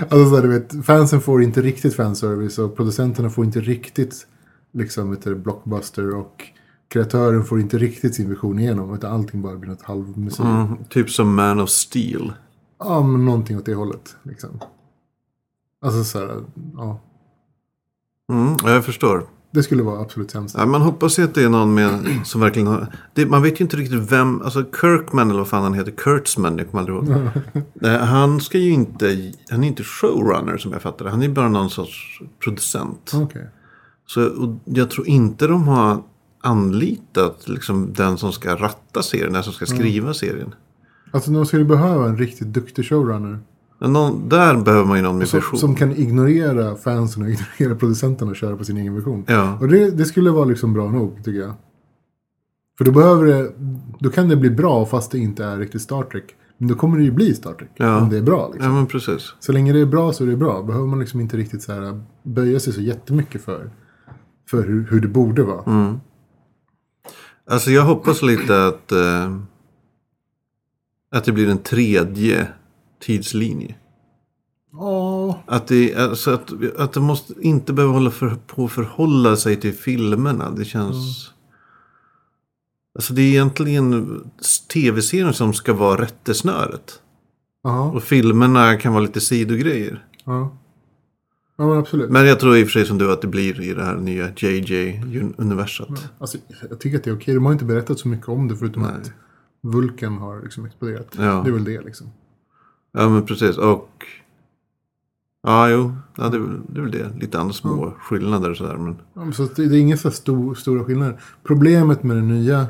Alltså 0.00 0.28
så 0.28 0.34
här, 0.34 0.42
du 0.42 0.48
vet, 0.48 0.86
fansen 0.86 1.20
får 1.20 1.42
inte 1.42 1.62
riktigt 1.62 1.96
fanservice 1.96 2.58
och 2.58 2.76
producenterna 2.76 3.30
får 3.30 3.44
inte 3.44 3.60
riktigt 3.60 4.26
liksom, 4.72 5.16
du, 5.24 5.34
blockbuster 5.34 6.14
och 6.14 6.44
kreatören 6.88 7.44
får 7.44 7.60
inte 7.60 7.78
riktigt 7.78 8.14
sin 8.14 8.28
vision 8.28 8.58
igenom. 8.58 8.94
Utan 8.94 9.12
allting 9.12 9.42
bara 9.42 9.56
blir 9.56 9.70
något 9.70 9.82
halvmusik. 9.82 10.40
mm, 10.40 10.84
typ 10.88 11.10
som 11.10 11.34
Man 11.34 11.60
of 11.60 11.70
Steel. 11.70 12.32
Ja, 12.78 13.02
men 13.02 13.24
någonting 13.24 13.56
åt 13.56 13.66
det 13.66 13.74
hållet. 13.74 14.16
Liksom. 14.22 14.60
Alltså 15.82 16.04
så 16.04 16.18
här, 16.18 16.44
ja. 16.76 17.00
Mm, 18.32 18.56
ja, 18.62 18.70
jag 18.70 18.84
förstår. 18.84 19.26
Det 19.50 19.62
skulle 19.62 19.82
vara 19.82 20.00
absolut 20.00 20.30
sämst. 20.30 20.54
Ja, 20.58 20.66
man 20.66 20.82
hoppas 20.82 21.18
ju 21.18 21.24
att 21.24 21.34
det 21.34 21.42
är 21.42 21.48
någon 21.48 21.74
med, 21.74 22.20
som 22.24 22.40
verkligen 22.40 22.68
har... 22.68 22.86
Det, 23.14 23.26
man 23.26 23.42
vet 23.42 23.60
ju 23.60 23.64
inte 23.64 23.76
riktigt 23.76 24.12
vem... 24.12 24.42
Alltså 24.42 24.64
Kirkman 24.80 25.30
eller 25.30 25.38
vad 25.38 25.48
fan 25.48 25.62
han 25.62 25.74
heter. 25.74 25.92
Kurtzman, 25.92 26.58
jag 26.58 26.70
kommer 26.70 26.92
aldrig 26.92 26.96
ihåg. 26.96 27.30
Nej, 27.74 27.98
han 28.06 28.40
ska 28.40 28.58
ju 28.58 28.70
inte... 28.70 29.32
Han 29.50 29.64
är 29.64 29.68
inte 29.68 29.84
showrunner 29.84 30.56
som 30.56 30.72
jag 30.72 30.82
fattar 30.82 31.04
det. 31.04 31.10
Han 31.10 31.22
är 31.22 31.28
bara 31.28 31.48
någon 31.48 31.70
sorts 31.70 32.20
producent. 32.44 33.12
Okej. 33.14 33.48
Så 34.06 34.26
och 34.26 34.56
jag 34.64 34.90
tror 34.90 35.06
inte 35.08 35.46
de 35.46 35.68
har 35.68 36.02
anlitat 36.40 37.48
liksom, 37.48 37.92
den 37.92 38.18
som 38.18 38.32
ska 38.32 38.56
ratta 38.56 39.02
serien. 39.02 39.32
Den 39.32 39.42
som 39.42 39.52
ska 39.52 39.66
skriva 39.66 40.14
serien. 40.14 40.54
Alltså 41.10 41.30
de 41.30 41.46
skulle 41.46 41.64
behöva 41.64 42.08
en 42.08 42.18
riktigt 42.18 42.48
duktig 42.48 42.84
showrunner. 42.84 43.38
Men 43.78 43.92
någon, 43.92 44.28
där 44.28 44.56
behöver 44.56 44.84
man 44.84 44.96
ju 44.96 45.02
någon 45.02 45.18
med 45.18 45.28
Som, 45.28 45.40
som 45.40 45.74
kan 45.74 45.92
ignorera 45.92 46.76
fansen 46.76 47.22
och 47.22 47.28
ignorera 47.58 47.78
producenterna 47.78 48.30
och 48.30 48.36
köra 48.36 48.56
på 48.56 48.64
sin 48.64 48.76
egen 48.76 48.94
vision. 48.94 49.24
Ja. 49.28 49.58
Och 49.60 49.68
det, 49.68 49.90
det 49.90 50.04
skulle 50.04 50.30
vara 50.30 50.44
liksom 50.44 50.72
bra 50.72 50.90
nog 50.90 51.24
tycker 51.24 51.40
jag. 51.40 51.54
För 52.78 52.84
då 52.84 52.92
behöver 52.92 53.26
det, 53.26 53.52
då 53.98 54.10
kan 54.10 54.28
det 54.28 54.36
bli 54.36 54.50
bra 54.50 54.86
fast 54.86 55.10
det 55.10 55.18
inte 55.18 55.44
är 55.44 55.58
riktigt 55.58 55.82
Star 55.82 56.02
Trek. 56.02 56.24
Men 56.58 56.68
då 56.68 56.74
kommer 56.74 56.98
det 56.98 57.04
ju 57.04 57.10
bli 57.10 57.34
Star 57.34 57.54
Trek. 57.54 57.70
Ja. 57.76 58.00
Om 58.00 58.10
det 58.10 58.18
är 58.18 58.22
bra 58.22 58.50
liksom. 58.52 58.70
ja, 58.70 58.76
men 58.76 58.86
precis. 58.86 59.34
Så 59.40 59.52
länge 59.52 59.72
det 59.72 59.80
är 59.80 59.86
bra 59.86 60.12
så 60.12 60.24
är 60.24 60.28
det 60.28 60.36
bra. 60.36 60.62
Behöver 60.62 60.86
man 60.86 60.98
liksom 60.98 61.20
inte 61.20 61.36
riktigt 61.36 61.62
så 61.62 61.72
här 61.72 62.00
böja 62.22 62.60
sig 62.60 62.72
så 62.72 62.80
jättemycket 62.80 63.44
för, 63.44 63.70
för 64.50 64.62
hur, 64.62 64.86
hur 64.90 65.00
det 65.00 65.08
borde 65.08 65.42
vara. 65.42 65.62
Mm. 65.66 66.00
Alltså 67.50 67.70
jag 67.70 67.82
hoppas 67.82 68.22
lite 68.22 68.66
att, 68.66 68.92
eh, 68.92 69.38
att 71.10 71.24
det 71.24 71.32
blir 71.32 71.48
en 71.48 71.58
tredje 71.58 72.48
tidslinje. 73.00 73.74
Ja, 74.72 75.42
Att 75.46 75.66
det, 75.66 75.94
alltså 75.94 76.30
att, 76.30 76.52
att 76.78 76.92
det 76.92 77.00
måste 77.00 77.34
inte 77.40 77.72
behöva 77.72 77.92
hålla 77.94 78.10
för, 78.10 78.36
på 78.46 78.68
förhålla 78.68 79.36
sig 79.36 79.56
till 79.60 79.72
filmerna. 79.74 80.50
Det 80.50 80.64
känns... 80.64 81.30
Alltså 82.94 83.14
det 83.14 83.22
är 83.22 83.28
egentligen 83.28 84.20
tv-serien 84.72 85.34
som 85.34 85.52
ska 85.52 85.72
vara 85.72 86.02
rättesnöret. 86.02 87.00
ja, 87.62 87.90
Och 87.90 88.02
filmerna 88.02 88.76
kan 88.76 88.92
vara 88.92 89.02
lite 89.02 89.20
sidogrejer. 89.20 90.04
ja. 90.24 90.56
Ja, 91.60 91.66
men 91.66 91.78
absolut. 91.78 92.10
Men 92.10 92.26
jag 92.26 92.40
tror 92.40 92.56
i 92.56 92.62
och 92.62 92.66
för 92.66 92.72
sig 92.72 92.86
som 92.86 92.98
du 92.98 93.12
att 93.12 93.20
det 93.22 93.28
blir 93.28 93.60
i 93.60 93.74
det 93.74 93.84
här 93.84 93.96
nya 93.96 94.28
JJ-universat. 94.36 96.10
Alltså, 96.18 96.38
jag 96.70 96.80
tycker 96.80 96.98
att 96.98 97.04
det 97.04 97.10
är 97.10 97.14
okej. 97.16 97.34
De 97.34 97.44
har 97.44 97.52
inte 97.52 97.64
berättat 97.64 97.98
så 97.98 98.08
mycket 98.08 98.28
om 98.28 98.48
det 98.48 98.56
förutom 98.56 98.82
Nej. 98.82 98.92
att 98.92 99.12
Vulkan 99.62 100.18
har 100.18 100.42
liksom 100.42 100.64
exploderat. 100.66 101.06
Ja. 101.18 101.22
Det 101.44 101.50
är 101.50 101.52
väl 101.52 101.64
det 101.64 101.80
liksom. 101.80 102.06
Ja 102.98 103.08
men 103.08 103.26
precis. 103.26 103.56
Och... 103.58 103.88
Ja 105.42 105.70
jo, 105.70 105.92
ja, 106.16 106.28
det, 106.28 106.36
är 106.36 106.40
väl- 106.40 106.60
det 106.68 106.78
är 106.80 106.82
väl 106.82 106.90
det. 106.90 107.10
Lite 107.20 107.38
andra 107.40 107.52
små 107.52 107.94
skillnader 108.00 108.50
och 108.50 108.56
sådär. 108.56 108.76
Men... 108.76 108.96
Ja, 109.14 109.24
men 109.24 109.32
Så 109.32 109.44
det 109.46 109.62
är 109.64 109.72
inga 109.74 109.96
så 109.96 110.10
stor, 110.10 110.54
stora 110.54 110.84
skillnader. 110.84 111.20
Problemet 111.42 112.02
med 112.02 112.16
den 112.16 112.28
nya, 112.28 112.66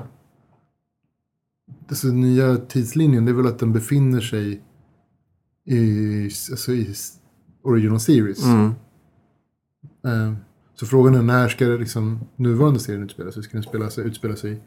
alltså 1.89 2.07
den 2.07 2.21
nya 2.21 2.57
tidslinjen 2.57 3.25
det 3.25 3.31
är 3.31 3.35
väl 3.35 3.47
att 3.47 3.59
den 3.59 3.73
befinner 3.73 4.21
sig 4.21 4.63
i, 5.65 6.25
alltså 6.51 6.73
i 6.73 6.95
original 7.63 8.01
series. 8.01 8.45
Mm. 8.45 8.67
Eh, 10.07 10.35
så 10.75 10.87
frågan 10.87 11.15
är 11.15 11.23
när 11.23 11.49
ska 11.49 11.69
det 11.69 11.79
liksom 11.79 12.21
nuvarande 12.37 12.81
serien 12.81 13.03
utspela 13.03 13.33
sig? 13.33 13.43
Ska 13.43 13.53
den 13.53 13.63
spela 13.63 13.91
sig, 13.91 14.05
utspela 14.05 14.37
sig 14.37 14.63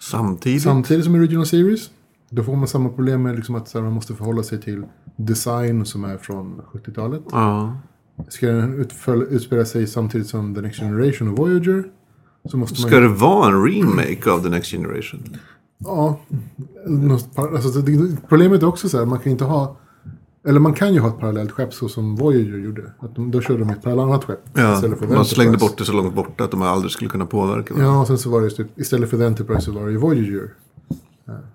Samtidigt. 0.00 0.62
samtidigt 0.62 1.04
som 1.04 1.14
original 1.14 1.46
series? 1.46 1.90
Då 2.34 2.42
får 2.42 2.56
man 2.56 2.68
samma 2.68 2.88
problem 2.88 3.22
med 3.22 3.36
liksom 3.36 3.54
att 3.54 3.74
här, 3.74 3.82
man 3.82 3.92
måste 3.92 4.14
förhålla 4.14 4.42
sig 4.42 4.60
till 4.60 4.84
design 5.16 5.84
som 5.84 6.04
är 6.04 6.16
från 6.16 6.60
70-talet. 6.72 7.22
Ja. 7.30 7.76
Ska 8.28 8.46
den 8.46 8.86
utspela 9.30 9.64
sig 9.64 9.86
samtidigt 9.86 10.26
som 10.26 10.54
The 10.54 10.60
Next 10.60 10.80
Generation 10.80 11.28
och 11.28 11.36
Voyager? 11.36 11.84
så 12.50 12.56
måste 12.56 12.80
man 12.80 12.88
Ska 12.88 13.00
ju... 13.00 13.08
det 13.08 13.14
vara 13.14 13.48
en 13.48 13.64
remake 13.64 14.30
av 14.30 14.42
The 14.42 14.48
Next 14.48 14.70
Generation? 14.70 15.36
Ja. 15.78 16.20
Alltså, 17.34 17.82
problemet 18.28 18.62
är 18.62 18.66
också 18.66 18.88
så 18.88 18.98
här, 18.98 19.06
man 19.06 19.18
kan 19.18 19.32
inte 19.32 19.44
ha... 19.44 19.76
Eller 20.46 20.60
man 20.60 20.74
kan 20.74 20.94
ju 20.94 21.00
ha 21.00 21.08
ett 21.08 21.18
parallellt 21.18 21.50
skepp 21.50 21.74
så 21.74 21.88
som 21.88 22.16
Voyager 22.16 22.58
gjorde. 22.58 22.92
Att 22.98 23.14
de, 23.14 23.30
då 23.30 23.40
körde 23.40 23.58
de 23.58 23.70
ett 23.70 23.86
annat 23.86 24.24
skepp. 24.24 24.40
Ja, 24.54 24.74
istället 24.74 24.98
för 24.98 25.06
man 25.06 25.24
slängde 25.24 25.58
bort 25.58 25.78
det 25.78 25.84
så 25.84 25.92
långt 25.92 26.14
borta 26.14 26.44
att 26.44 26.50
de 26.50 26.62
aldrig 26.62 26.92
skulle 26.92 27.10
kunna 27.10 27.26
påverka 27.26 27.74
det. 27.74 27.82
Ja, 27.82 28.00
och 28.00 28.06
sen 28.06 28.18
så 28.18 28.30
var 28.30 28.40
det 28.40 28.50
typ, 28.50 28.78
istället 28.78 29.10
för 29.10 29.16
The 29.16 29.24
Enterprise 29.24 29.60
så 29.60 29.72
var 29.72 29.88
det 29.88 29.98
Voyager. 29.98 30.50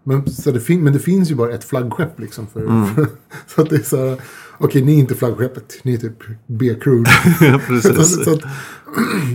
Men, 0.03 0.29
så 0.29 0.51
det 0.51 0.59
fin- 0.59 0.83
men 0.83 0.93
det 0.93 0.99
finns 0.99 1.31
ju 1.31 1.35
bara 1.35 1.51
ett 1.51 1.63
flaggskepp 1.63 2.19
liksom. 2.19 2.47
För, 2.47 2.59
Mm. 2.61 2.85
så 3.47 3.61
att 3.61 3.69
det 3.69 3.75
är 3.75 3.79
så 3.83 3.97
här, 4.09 4.21
okej 4.57 4.81
ni 4.85 4.93
är 4.95 4.99
inte 4.99 5.15
flaggskeppet, 5.15 5.73
ni 5.83 5.93
är 5.93 5.97
typ 5.97 6.17
B-crew. 6.47 7.03
Ja, 7.41 7.59
så, 7.59 7.65
precis. 7.67 8.23
så 8.25 8.33
att, 8.33 8.41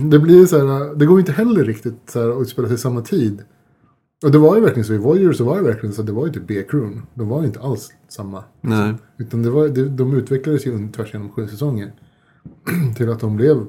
det 0.11 0.19
blir 0.19 0.45
så 0.45 0.57
här, 0.67 0.95
det 0.95 1.05
går 1.05 1.19
inte 1.19 1.31
heller 1.31 1.63
riktigt 1.63 1.99
så 2.09 2.19
här, 2.21 2.29
att 2.29 2.41
utspela 2.41 2.67
sig 2.67 2.77
samma 2.77 3.01
tid. 3.01 3.41
Och 4.25 4.31
det 4.31 4.37
var 4.37 4.55
ju 4.55 4.61
verkligen 4.61 4.85
så, 4.85 4.93
i 4.93 4.97
Voyager 4.97 5.33
så 5.33 5.43
var 5.43 5.55
det 5.57 5.63
verkligen 5.63 5.95
så 5.95 6.01
det 6.01 6.11
var 6.11 6.25
ju 6.27 6.33
typ 6.33 6.47
B-crewn. 6.47 7.01
De 7.13 7.27
var 7.29 7.39
ju 7.41 7.47
inte 7.47 7.59
alls 7.59 7.89
samma. 8.09 8.43
Nej. 8.61 8.93
Utan 9.17 9.43
det 9.43 9.49
var, 9.49 9.67
det, 9.67 9.89
de 9.89 10.13
utvecklades 10.13 10.65
ju 10.65 10.87
tvärs 10.91 11.13
genom 11.13 11.29
sju 11.31 11.47
säsonger. 11.47 11.91
till 12.95 13.09
att 13.11 13.19
de 13.19 13.35
blev 13.35 13.65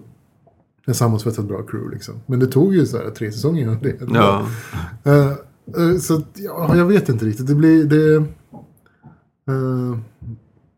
en 0.86 0.94
sammansvetsad 0.94 1.46
bra 1.46 1.62
crew 1.62 1.94
liksom. 1.94 2.14
Men 2.26 2.40
det 2.40 2.46
tog 2.46 2.74
ju 2.74 2.86
så 2.86 2.96
här 2.96 3.10
tre 3.10 3.32
säsonger 3.32 3.62
innan 3.62 3.78
det. 3.82 3.96
Ja. 4.14 4.46
Eh, 5.66 5.98
så 5.98 6.14
att, 6.14 6.28
ja, 6.34 6.76
jag 6.76 6.86
vet 6.86 7.08
inte 7.08 7.24
riktigt. 7.24 7.46
Det 7.46 7.54
blir... 7.54 7.84
Det, 7.84 8.16
eh, 9.52 9.98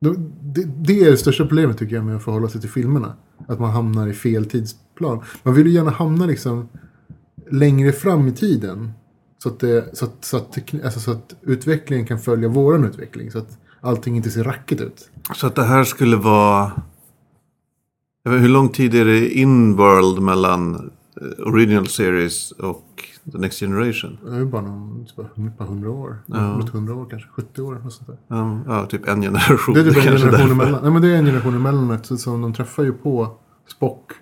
det, 0.01 0.65
det, 0.65 1.01
är 1.01 1.11
det 1.11 1.17
största 1.17 1.47
problemet 1.47 1.79
tycker 1.79 1.97
jag 1.97 2.05
med 2.05 2.17
att 2.17 2.25
förhålla 2.25 2.49
sig 2.49 2.61
till 2.61 2.71
filmerna. 2.71 3.15
Att 3.49 3.61
man 3.61 3.71
hamnar 3.71 4.09
i 4.09 4.13
fel 4.13 4.47
tidsplan. 4.47 5.21
Man 5.43 5.55
vill 5.55 5.67
ju 5.67 5.73
gärna 5.73 5.91
hamna 5.91 6.27
liksom 6.27 6.69
längre 7.51 7.93
fram 7.93 8.29
i 8.29 8.33
tiden. 8.33 8.93
Så 9.39 9.49
att, 9.49 9.61
det, 9.61 9.97
så 9.97 10.05
att, 10.05 10.25
så 10.25 10.37
att, 10.37 10.59
alltså, 10.85 11.01
så 11.01 11.11
att 11.11 11.37
utvecklingen 11.43 12.07
kan 12.07 12.19
följa 12.19 12.49
våran 12.49 12.85
utveckling. 12.85 13.31
Så 13.31 13.39
att 13.39 13.59
allting 13.81 14.17
inte 14.17 14.31
ser 14.31 14.45
rackigt 14.45 14.81
ut. 14.81 15.11
Så 15.35 15.47
att 15.47 15.55
det 15.55 15.65
här 15.65 15.85
skulle 15.85 16.17
vara... 16.17 16.73
Vet, 18.25 18.43
hur 18.43 18.49
lång 18.49 18.69
tid 18.69 18.95
är 18.95 19.05
det 19.05 19.31
in-world 19.31 20.23
mellan 20.23 20.91
original 21.39 21.87
series 21.87 22.51
och 22.51 23.05
The 23.33 23.39
Next 23.39 23.61
Generation? 23.61 24.19
Det 24.25 24.31
är 24.31 24.39
ju 24.39 24.45
bara 24.45 24.63
någon, 24.63 25.07
bara 25.17 25.27
ett 25.27 25.59
par 25.59 25.67
hundra 25.67 25.91
år. 25.91 26.19
Ja. 26.27 26.37
Runt 26.37 26.69
hundra 26.71 26.95
år 26.95 27.07
kanske. 27.11 27.29
70 27.29 27.63
år. 27.63 27.75
Något 27.75 27.93
sånt 27.93 28.07
där. 28.07 28.19
Ja, 28.29 28.61
ja, 28.67 28.87
typ 28.87 29.09
en 29.09 29.23
generation. 29.23 29.75
Det 29.75 29.81
är 29.81 29.85
typ 29.85 29.97
en 29.97 30.03
generation 30.03 30.31
därför. 30.31 30.53
emellan. 30.53 30.83
Nej, 30.83 30.93
men 30.93 31.03
det 31.03 31.09
är 31.09 31.17
en 31.19 31.25
generation 31.25 31.55
emellan. 31.55 32.05
Så 32.05 32.31
de 32.31 32.55
träffar 32.55 32.83
ju 32.83 32.93
på 32.93 33.39
Spock. 33.69 34.13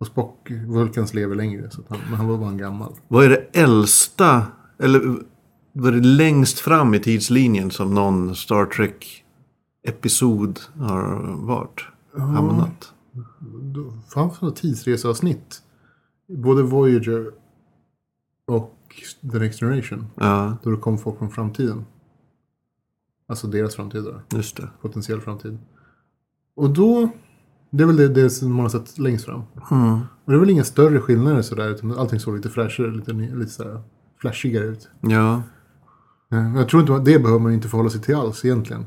Och 0.00 0.06
Spock, 0.06 0.50
Vulkans 0.66 1.14
lever 1.14 1.34
längre. 1.34 1.70
Så 1.70 1.82
han, 1.88 1.98
men 2.08 2.14
han 2.14 2.28
var 2.28 2.38
bara 2.38 2.48
en 2.48 2.58
gammal. 2.58 2.92
Vad 3.08 3.24
är 3.24 3.28
det 3.28 3.48
äldsta, 3.52 4.42
eller 4.82 5.16
vad 5.72 5.94
är 5.94 6.00
det 6.00 6.06
längst 6.06 6.58
fram 6.58 6.94
i 6.94 6.98
tidslinjen 7.00 7.70
som 7.70 7.94
någon 7.94 8.36
Star 8.36 8.66
Trek-episod 8.66 10.60
har 10.78 11.36
varit? 11.46 11.84
Hamnat? 12.16 12.92
Då 13.62 13.92
fanns 14.14 14.38
det 14.40 14.52
tidsreseavsnitt. 14.52 15.62
Både 16.28 16.62
Voyager 16.62 17.30
och 18.46 18.74
The 19.32 19.38
Next 19.38 19.60
Generation. 19.60 20.06
Ja, 20.14 20.56
Då 20.62 20.70
det 20.70 20.76
kom 20.76 20.98
folk 20.98 21.18
från 21.18 21.30
framtiden. 21.30 21.84
Alltså 23.26 23.46
deras 23.46 23.74
framtid 23.76 24.04
då. 24.04 24.36
just 24.36 24.56
det. 24.56 24.68
Potentiell 24.82 25.20
framtid. 25.20 25.58
Och 26.56 26.70
då, 26.70 27.08
det 27.70 27.82
är 27.82 27.86
väl 27.86 27.96
det, 27.96 28.08
det 28.08 28.30
som 28.30 28.52
man 28.52 28.60
har 28.60 28.68
sett 28.68 28.98
längst 28.98 29.24
fram. 29.24 29.42
Mm. 29.70 29.92
Och 30.24 30.32
det 30.32 30.34
är 30.34 30.38
väl 30.40 30.50
inga 30.50 30.64
större 30.64 31.00
skillnader 31.00 31.42
sådär. 31.42 31.68
Utan 31.68 31.92
allting 31.92 32.20
såg 32.20 32.36
lite 32.36 32.48
fräschare, 32.50 32.90
lite, 32.90 33.12
lite 33.12 33.50
sådär 33.50 33.82
flashigare 34.20 34.64
ut. 34.64 34.88
Ja, 35.00 35.42
Eh, 36.32 36.56
Jag 36.56 36.68
tror 36.68 36.80
inte 36.82 36.94
att 36.94 37.04
det 37.04 37.18
behöver 37.18 37.38
man 37.40 37.52
inte 37.52 37.68
förhålla 37.68 37.90
sig 37.90 38.00
till 38.00 38.14
alls 38.16 38.44
egentligen. 38.44 38.86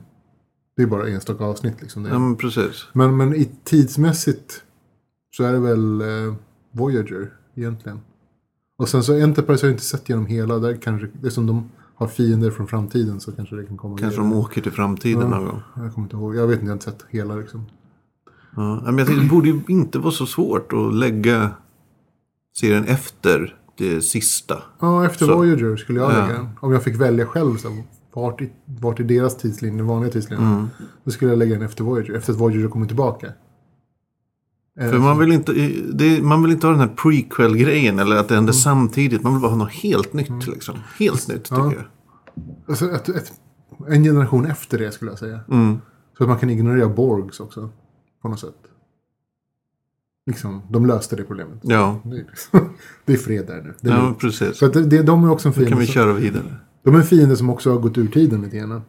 Det 0.75 0.84
är 0.84 0.88
bara 0.88 1.08
enstaka 1.08 1.43
avsnitt 1.43 1.82
liksom. 1.82 2.04
Det. 2.04 2.10
ja 2.10 2.19
men 2.19 2.36
precis. 2.36 2.88
Men, 2.93 3.17
men 3.17 3.36
i 3.36 3.51
tidsmässigt 3.63 4.63
så 5.32 5.43
är 5.43 5.54
det 5.54 5.60
väl 5.60 6.01
eh, 6.01 6.34
Voyager 6.71 7.29
egentligen. 7.55 7.99
Och 8.77 8.89
sen 8.89 9.03
så 9.03 9.13
Enterprise 9.23 9.65
har 9.65 9.69
jag 9.69 9.73
inte 9.73 9.84
sett 9.86 10.10
genom 10.10 10.25
hela. 10.25 10.60
Där 10.60 10.75
kanske, 10.75 11.07
det 11.21 11.27
är 11.27 11.31
som 11.31 11.47
de 11.47 11.69
har 11.95 12.07
fiender 12.07 12.51
från 12.51 12.67
framtiden 12.67 13.19
så 13.19 13.31
kanske 13.31 13.55
det 13.55 13.65
kan 13.65 13.77
komma. 13.77 13.97
Kanske 13.97 14.19
de 14.21 14.34
åker 14.34 14.62
till 14.62 14.71
framtiden 14.71 15.21
Ja. 15.21 15.27
någon 15.29 15.45
gång. 15.45 15.62
Jag 15.75 15.93
kommer 15.93 16.05
inte 16.05 16.15
ihåg. 16.15 16.36
Jag 16.36 16.47
vet 16.47 16.53
inte, 16.53 16.65
jag 16.65 16.69
har 16.69 16.73
inte 16.73 16.86
sett 16.86 17.05
hela 17.10 17.36
liksom. 17.36 17.65
Ja, 18.55 18.81
men 18.86 18.97
jag 18.97 19.07
tänkte, 19.07 19.23
det 19.25 19.29
borde 19.29 19.49
ju 19.49 19.62
inte 19.67 19.99
vara 19.99 20.12
så 20.12 20.25
svårt 20.25 20.73
att 20.73 20.93
lägga 20.95 21.51
serien 22.55 22.84
efter 22.86 23.57
det 23.77 24.01
sista. 24.01 24.63
Ja, 24.79 25.05
efter 25.05 25.25
Så. 25.25 25.36
Voyager 25.38 25.75
skulle 25.75 25.99
jag 25.99 26.12
Ja. 26.12 26.17
lägga 26.27 26.34
den. 26.39 26.49
Om 26.60 26.71
jag 26.71 26.84
fick 26.84 26.95
välja 26.95 27.25
själv 27.25 27.57
så 27.57 27.84
vart, 28.13 28.41
i, 28.41 28.51
vart 28.65 28.99
i 28.99 29.03
deras 29.03 29.38
tidslinje, 29.38 29.77
den 29.77 29.88
vanliga 29.88 30.12
tidslinjen. 30.12 30.53
Mm. 30.53 30.67
Då 31.03 31.12
skulle 31.12 31.31
jag 31.31 31.38
lägga 31.39 31.53
den 31.53 31.63
efter 31.63 31.84
Voyager. 31.84 32.13
Efter 32.13 32.34
att 32.34 32.39
Voyager 32.39 32.67
kommer 32.69 32.86
tillbaka. 32.86 33.31
Eh, 34.81 34.89
För 34.89 34.99
man 34.99 35.17
vill 35.19 35.31
inte, 35.31 35.53
det, 35.93 36.21
man 36.23 36.43
vill 36.43 36.51
inte 36.51 36.67
ha 36.67 36.71
den 36.71 36.79
här 36.81 36.95
prequel-grejen 36.95 37.99
eller 37.99 38.15
att 38.15 38.27
det 38.27 38.35
händer 38.35 38.53
samtidigt. 38.53 39.23
Man 39.23 39.33
vill 39.33 39.41
bara 39.41 39.51
ha 39.51 39.57
något 39.57 39.71
helt 39.71 40.13
nytt 40.13 40.47
liksom. 40.47 40.75
Helt 40.99 41.27
nytt 41.27 41.43
tycker 41.43 41.55
Ja. 41.61 41.73
jag. 41.73 41.83
Alltså 42.67 42.91
ett, 42.91 43.09
ett, 43.09 43.31
en 43.87 44.03
generation 44.03 44.45
efter 44.45 44.77
det 44.79 44.91
skulle 44.91 45.11
jag 45.11 45.19
säga. 45.19 45.39
Mm. 45.51 45.77
Så 46.17 46.23
att 46.23 46.29
man 46.29 46.37
kan 46.39 46.49
ignorera 46.49 46.89
Borgs 46.89 47.39
också. 47.39 47.69
På 48.21 48.29
något 48.29 48.39
sätt. 48.39 48.55
Liksom, 50.25 50.61
de 50.69 50.85
löste 50.85 51.15
det 51.15 51.23
problemet. 51.23 51.59
Ja, 51.61 51.99
Det 52.03 52.15
är, 52.15 52.25
liksom, 52.29 52.59
det 53.05 53.13
är 53.13 53.17
fred 53.17 53.47
där 53.47 53.61
nu. 53.61 53.73
Det 53.81 53.89
är 53.89 53.93
ja 53.97 54.15
precis. 54.19 54.57
Så 54.57 54.65
att 54.65 54.73
det, 54.73 54.85
det, 54.85 55.03
de 55.03 55.23
är 55.23 55.31
också 55.31 55.47
en 55.47 55.53
Då 55.53 55.59
kan 55.59 55.65
fiende. 55.67 55.81
vi 55.85 55.87
köra 55.91 56.13
vidare. 56.13 56.55
de 56.83 56.95
är 56.95 56.99
en 56.99 57.03
fiende 57.05 57.35
som 57.37 57.49
också 57.49 57.71
har 57.71 57.79
gått 57.79 57.97
ur 57.97 58.07
tiden 58.07 58.41
lite 58.41 58.57
grann. 58.57 58.81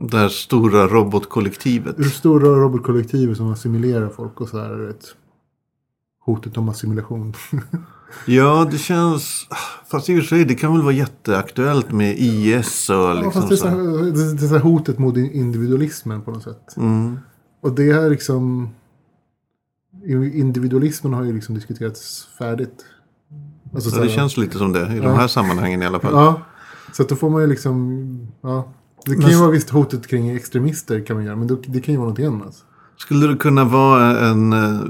Det 0.00 0.16
här 0.16 0.28
stora 0.28 0.86
robotkollektivet. 0.86 1.96
Det 1.96 2.04
stora 2.04 2.48
robotkollektivet 2.48 3.36
som 3.36 3.52
assimilerar 3.52 4.08
folk 4.08 4.40
och 4.40 4.48
så 4.48 4.58
här. 4.58 4.74
Vet, 4.74 5.04
hotet 6.26 6.56
om 6.56 6.68
assimilation. 6.68 7.34
Ja, 8.26 8.68
det 8.70 8.78
känns... 8.78 9.46
Fast 9.90 10.08
i 10.08 10.14
och 10.14 10.18
för 10.22 10.26
sig, 10.28 10.44
det 10.44 10.54
kan 10.54 10.72
väl 10.72 10.82
vara 10.82 10.92
jätteaktuellt 10.94 11.92
med 11.92 12.14
IS 12.18 12.90
och 12.90 12.96
Ja, 12.96 13.14
liksom 13.14 13.32
fast 13.32 13.48
det 13.48 13.54
är, 13.54 13.56
så. 13.56 13.68
här. 13.68 13.76
det 14.12 14.22
är 14.22 14.32
det 14.34 14.48
så 14.48 14.54
här 14.54 14.60
hotet 14.60 14.98
mot 14.98 15.16
individualismen 15.16 16.22
på 16.22 16.30
något 16.30 16.42
sätt. 16.42 16.76
Mm. 16.76 17.18
Och 17.62 17.72
det 17.74 17.90
är 17.90 18.10
liksom... 18.10 18.68
Individualismen 20.34 21.12
har 21.12 21.24
ju 21.24 21.32
liksom 21.32 21.54
diskuterats 21.54 22.28
färdigt. 22.38 22.84
Alltså, 23.74 23.90
så 23.90 23.96
Ja, 23.96 24.02
det 24.02 24.08
här- 24.08 24.16
känns 24.16 24.36
lite 24.36 24.58
som 24.58 24.72
det 24.72 24.80
i 24.80 24.98
de 24.98 25.04
Ja. 25.06 25.14
här 25.14 25.28
sammanhangen 25.28 25.82
i 25.82 25.86
alla 25.86 26.00
fall. 26.00 26.12
Ja, 26.12 26.40
så 26.92 27.02
att 27.02 27.08
då 27.08 27.16
får 27.16 27.30
man 27.30 27.40
ju 27.42 27.46
liksom... 27.46 28.28
Ja. 28.40 28.72
Det 29.04 29.10
kan 29.12 29.20
Men- 29.22 29.30
ju 29.30 29.36
vara 29.36 29.50
visst 29.50 29.70
hotet 29.70 30.06
kring 30.06 30.30
extremister 30.30 31.00
kan 31.06 31.16
man 31.16 31.24
göra, 31.24 31.36
men 31.36 31.46
då, 31.48 31.58
det 31.66 31.80
kan 31.80 31.94
ju 31.94 32.00
vara 32.00 32.08
något 32.10 32.18
annat. 32.20 32.54
Skulle 32.96 33.26
det 33.26 33.36
kunna 33.36 33.64
vara 33.64 34.18
en, 34.30 34.52
eh, 34.52 34.80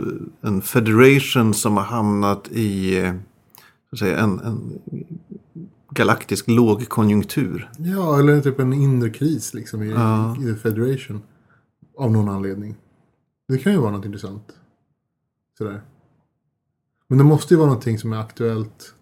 en 0.40 0.62
federation 0.62 1.54
som 1.54 1.76
har 1.76 1.84
hamnat 1.84 2.48
i 2.48 2.98
eh, 2.98 3.14
säga, 3.98 4.18
en, 4.18 4.40
en 4.40 4.78
galaktisk 5.90 6.48
lågkonjunktur? 6.48 7.70
Ja, 7.78 8.18
eller 8.18 8.40
typ 8.40 8.58
en 8.60 8.72
inre 8.72 9.10
kris 9.10 9.54
liksom 9.54 9.82
i, 9.82 9.90
Ja. 9.90 10.36
i 10.36 10.44
The 10.44 10.54
Federation. 10.54 11.22
Av 11.98 12.12
någon 12.12 12.28
anledning. 12.28 12.74
Det 13.48 13.58
kan 13.58 13.72
ju 13.72 13.78
vara 13.78 13.90
något 13.90 14.04
intressant. 14.04 14.52
Sådär. 15.58 15.82
Men 17.08 17.18
det 17.18 17.24
måste 17.24 17.54
ju 17.54 17.58
vara 17.58 17.68
någonting 17.68 17.98
som 17.98 18.12
är 18.12 18.16
aktuellt. 18.20 18.94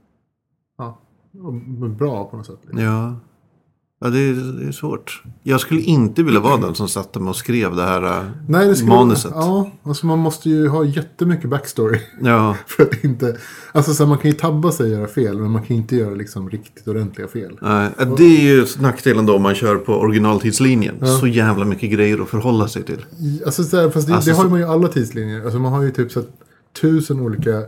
Ja, 0.78 0.98
och 1.42 1.54
bra 1.90 2.24
på 2.30 2.36
något 2.36 2.46
sätt. 2.46 2.58
Liksom. 2.62 2.78
Ja, 2.80 3.16
ja 4.00 4.10
det, 4.10 4.18
är, 4.18 4.58
det 4.60 4.68
är 4.68 4.72
svårt. 4.72 5.22
Jag 5.42 5.60
skulle 5.60 5.80
inte 5.80 6.22
vilja 6.22 6.40
vara 6.40 6.56
den 6.56 6.74
som 6.74 6.88
satt 6.88 7.14
med 7.14 7.28
och 7.28 7.36
skrev 7.36 7.76
det 7.76 7.82
här 7.82 8.02
eh, 8.18 8.24
Nej, 8.48 8.68
det 8.68 8.74
skulle, 8.74 8.90
manuset. 8.90 9.32
Ja, 9.34 9.70
alltså 9.82 10.06
man 10.06 10.18
måste 10.18 10.50
ju 10.50 10.68
ha 10.68 10.84
jättemycket 10.84 11.50
backstory. 11.50 12.00
Ja, 12.22 12.56
För 12.66 12.82
att 12.82 13.04
inte... 13.04 13.36
Alltså 13.72 13.94
så 13.94 14.02
här, 14.02 14.08
man 14.08 14.18
kan 14.18 14.30
ju 14.30 14.36
tabba 14.36 14.72
sig 14.72 14.86
och 14.86 14.92
göra 14.98 15.08
fel, 15.08 15.38
men 15.38 15.50
man 15.50 15.62
kan 15.62 15.76
inte 15.76 15.96
göra 15.96 16.14
liksom 16.14 16.50
riktigt 16.50 16.88
ordentliga 16.88 17.28
fel. 17.28 17.58
nej, 17.62 17.90
det 18.16 18.24
är 18.24 18.40
ju 18.42 18.66
nackdelen 18.80 19.26
då 19.26 19.36
om 19.36 19.42
man 19.42 19.54
kör 19.54 19.76
på 19.76 19.94
originaltidslinjen. 19.94 20.94
Ja. 21.00 21.06
Så 21.06 21.26
jävla 21.26 21.64
mycket 21.64 21.90
grejer 21.90 22.22
att 22.22 22.28
förhålla 22.28 22.68
sig 22.68 22.82
till. 22.82 23.04
Alltså, 23.46 23.64
så 23.64 23.76
här, 23.80 23.90
fast 23.90 24.08
det, 24.08 24.14
Alltså, 24.14 24.30
det 24.30 24.36
har 24.36 24.48
man 24.48 24.58
ju 24.58 24.66
alla 24.66 24.88
tidslinjer. 24.88 25.44
Alltså 25.44 25.58
man 25.58 25.72
har 25.72 25.82
ju 25.82 25.90
typ 25.90 26.12
så 26.12 26.20
att 26.20 26.28
tusen 26.80 27.20
olika 27.20 27.62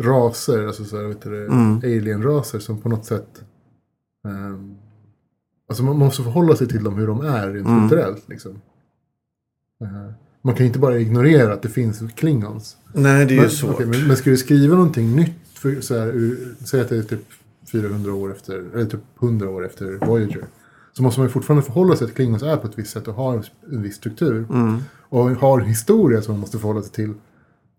raser, 0.00 0.66
alltså 0.66 0.84
så 0.84 0.96
här, 0.96 1.04
vet 1.04 1.22
du, 1.22 1.46
Mm. 1.46 1.76
alien-raser 1.78 2.58
som 2.58 2.78
på 2.80 2.88
något 2.88 3.04
sätt... 3.04 3.28
ehm, 4.28 4.74
alltså 5.70 5.82
man 5.82 5.98
måste 5.98 6.22
förhålla 6.22 6.56
sig 6.56 6.68
till 6.68 6.84
dem 6.84 6.94
hur 6.94 7.06
de 7.06 7.20
är 7.20 7.50
rent 7.52 7.66
Mm. 7.66 7.80
kulturellt. 7.88 8.28
Liksom. 8.28 8.52
Eh, 9.82 10.12
man 10.42 10.54
kan 10.54 10.64
ju 10.64 10.66
inte 10.66 10.78
bara 10.78 10.98
ignorera 10.98 11.52
att 11.52 11.62
det 11.62 11.68
finns 11.68 12.02
klingons. 12.16 12.76
Nej, 12.92 13.26
det 13.26 13.34
är 13.34 13.36
Men, 13.36 13.44
ju 13.44 13.50
svårt. 13.50 13.74
okej, 13.74 13.86
men, 13.86 14.06
men 14.06 14.16
ska 14.16 14.30
du 14.30 14.36
skriva 14.36 14.74
någonting 14.76 15.16
nytt, 15.16 15.32
för, 15.54 15.80
så 15.80 15.98
här, 15.98 16.36
säg 16.64 16.80
att 16.80 16.88
det 16.88 16.96
är 16.96 17.02
typ 17.02 17.24
400 17.72 18.14
år 18.14 18.32
efter, 18.32 18.64
eller 18.74 18.84
typ 18.84 19.00
100 19.22 19.50
år 19.50 19.66
efter 19.66 20.06
Voyager. 20.06 20.44
Så 20.92 21.02
måste 21.02 21.20
man 21.20 21.26
ju 21.28 21.32
fortfarande 21.32 21.62
förhålla 21.66 21.96
sig 21.96 21.98
till 21.98 22.12
att 22.12 22.16
klingons 22.16 22.42
är 22.42 22.56
på 22.56 22.66
ett 22.66 22.78
visst 22.78 22.90
sätt 22.90 23.08
och 23.08 23.14
har 23.14 23.34
en, 23.36 23.42
en 23.72 23.82
viss 23.82 23.96
struktur. 23.96 24.46
Mm. 24.50 24.78
Och 25.08 25.30
har 25.30 25.60
en 25.60 25.66
historia 25.66 26.22
som 26.22 26.32
man 26.34 26.40
måste 26.40 26.58
förhålla 26.58 26.82
sig 26.82 26.92
till. 26.92 27.14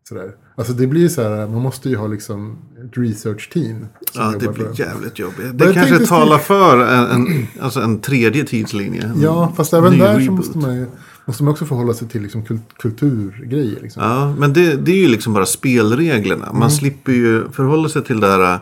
Sådär. 0.10 0.32
Alltså 0.56 0.74
det 0.74 0.88
blir 0.88 1.10
så 1.10 1.22
här, 1.24 1.48
man 1.48 1.62
måste 1.62 1.90
ju 1.90 1.96
ha 1.96 2.08
liksom 2.08 2.58
ett 2.86 2.98
research 2.98 3.50
team. 3.54 3.86
Ja, 4.14 4.34
det 4.40 4.48
blir 4.48 4.80
jävligt 4.80 5.20
jobbigt. 5.20 5.58
Det 5.58 5.74
kanske 5.74 6.06
talar 6.06 6.38
för 6.38 6.78
en, 6.86 7.06
en, 7.12 7.48
alltså 7.62 7.80
en 7.82 8.00
tredje 8.00 8.44
tidslinje. 8.44 9.04
En 9.04 9.22
Ja, 9.22 9.54
fast 9.58 9.74
även 9.74 10.00
där 10.00 10.14
så 10.14 10.20
reboot. 10.20 10.38
måste 10.38 10.58
man 10.58 10.76
ju 10.76 10.86
måste 11.26 11.44
man 11.44 11.52
också 11.52 11.66
förhålla 11.66 11.94
sig 11.94 12.08
till 12.08 12.22
liksom 12.22 12.46
kult, 12.46 12.62
kulturgrejer. 12.78 13.82
Liksom. 13.82 14.04
Ja, 14.04 14.36
men 14.38 14.54
det, 14.54 14.76
det 14.76 14.92
är 14.92 14.96
ju 15.02 15.08
liksom 15.08 15.34
bara 15.34 15.46
spelreglerna. 15.46 16.46
Man 16.46 16.56
Mm. 16.56 16.70
slipper 16.70 17.12
ju 17.12 17.50
förhålla 17.52 17.90
sig 17.90 18.04
till 18.04 18.20
det 18.20 18.28
här. 18.28 18.60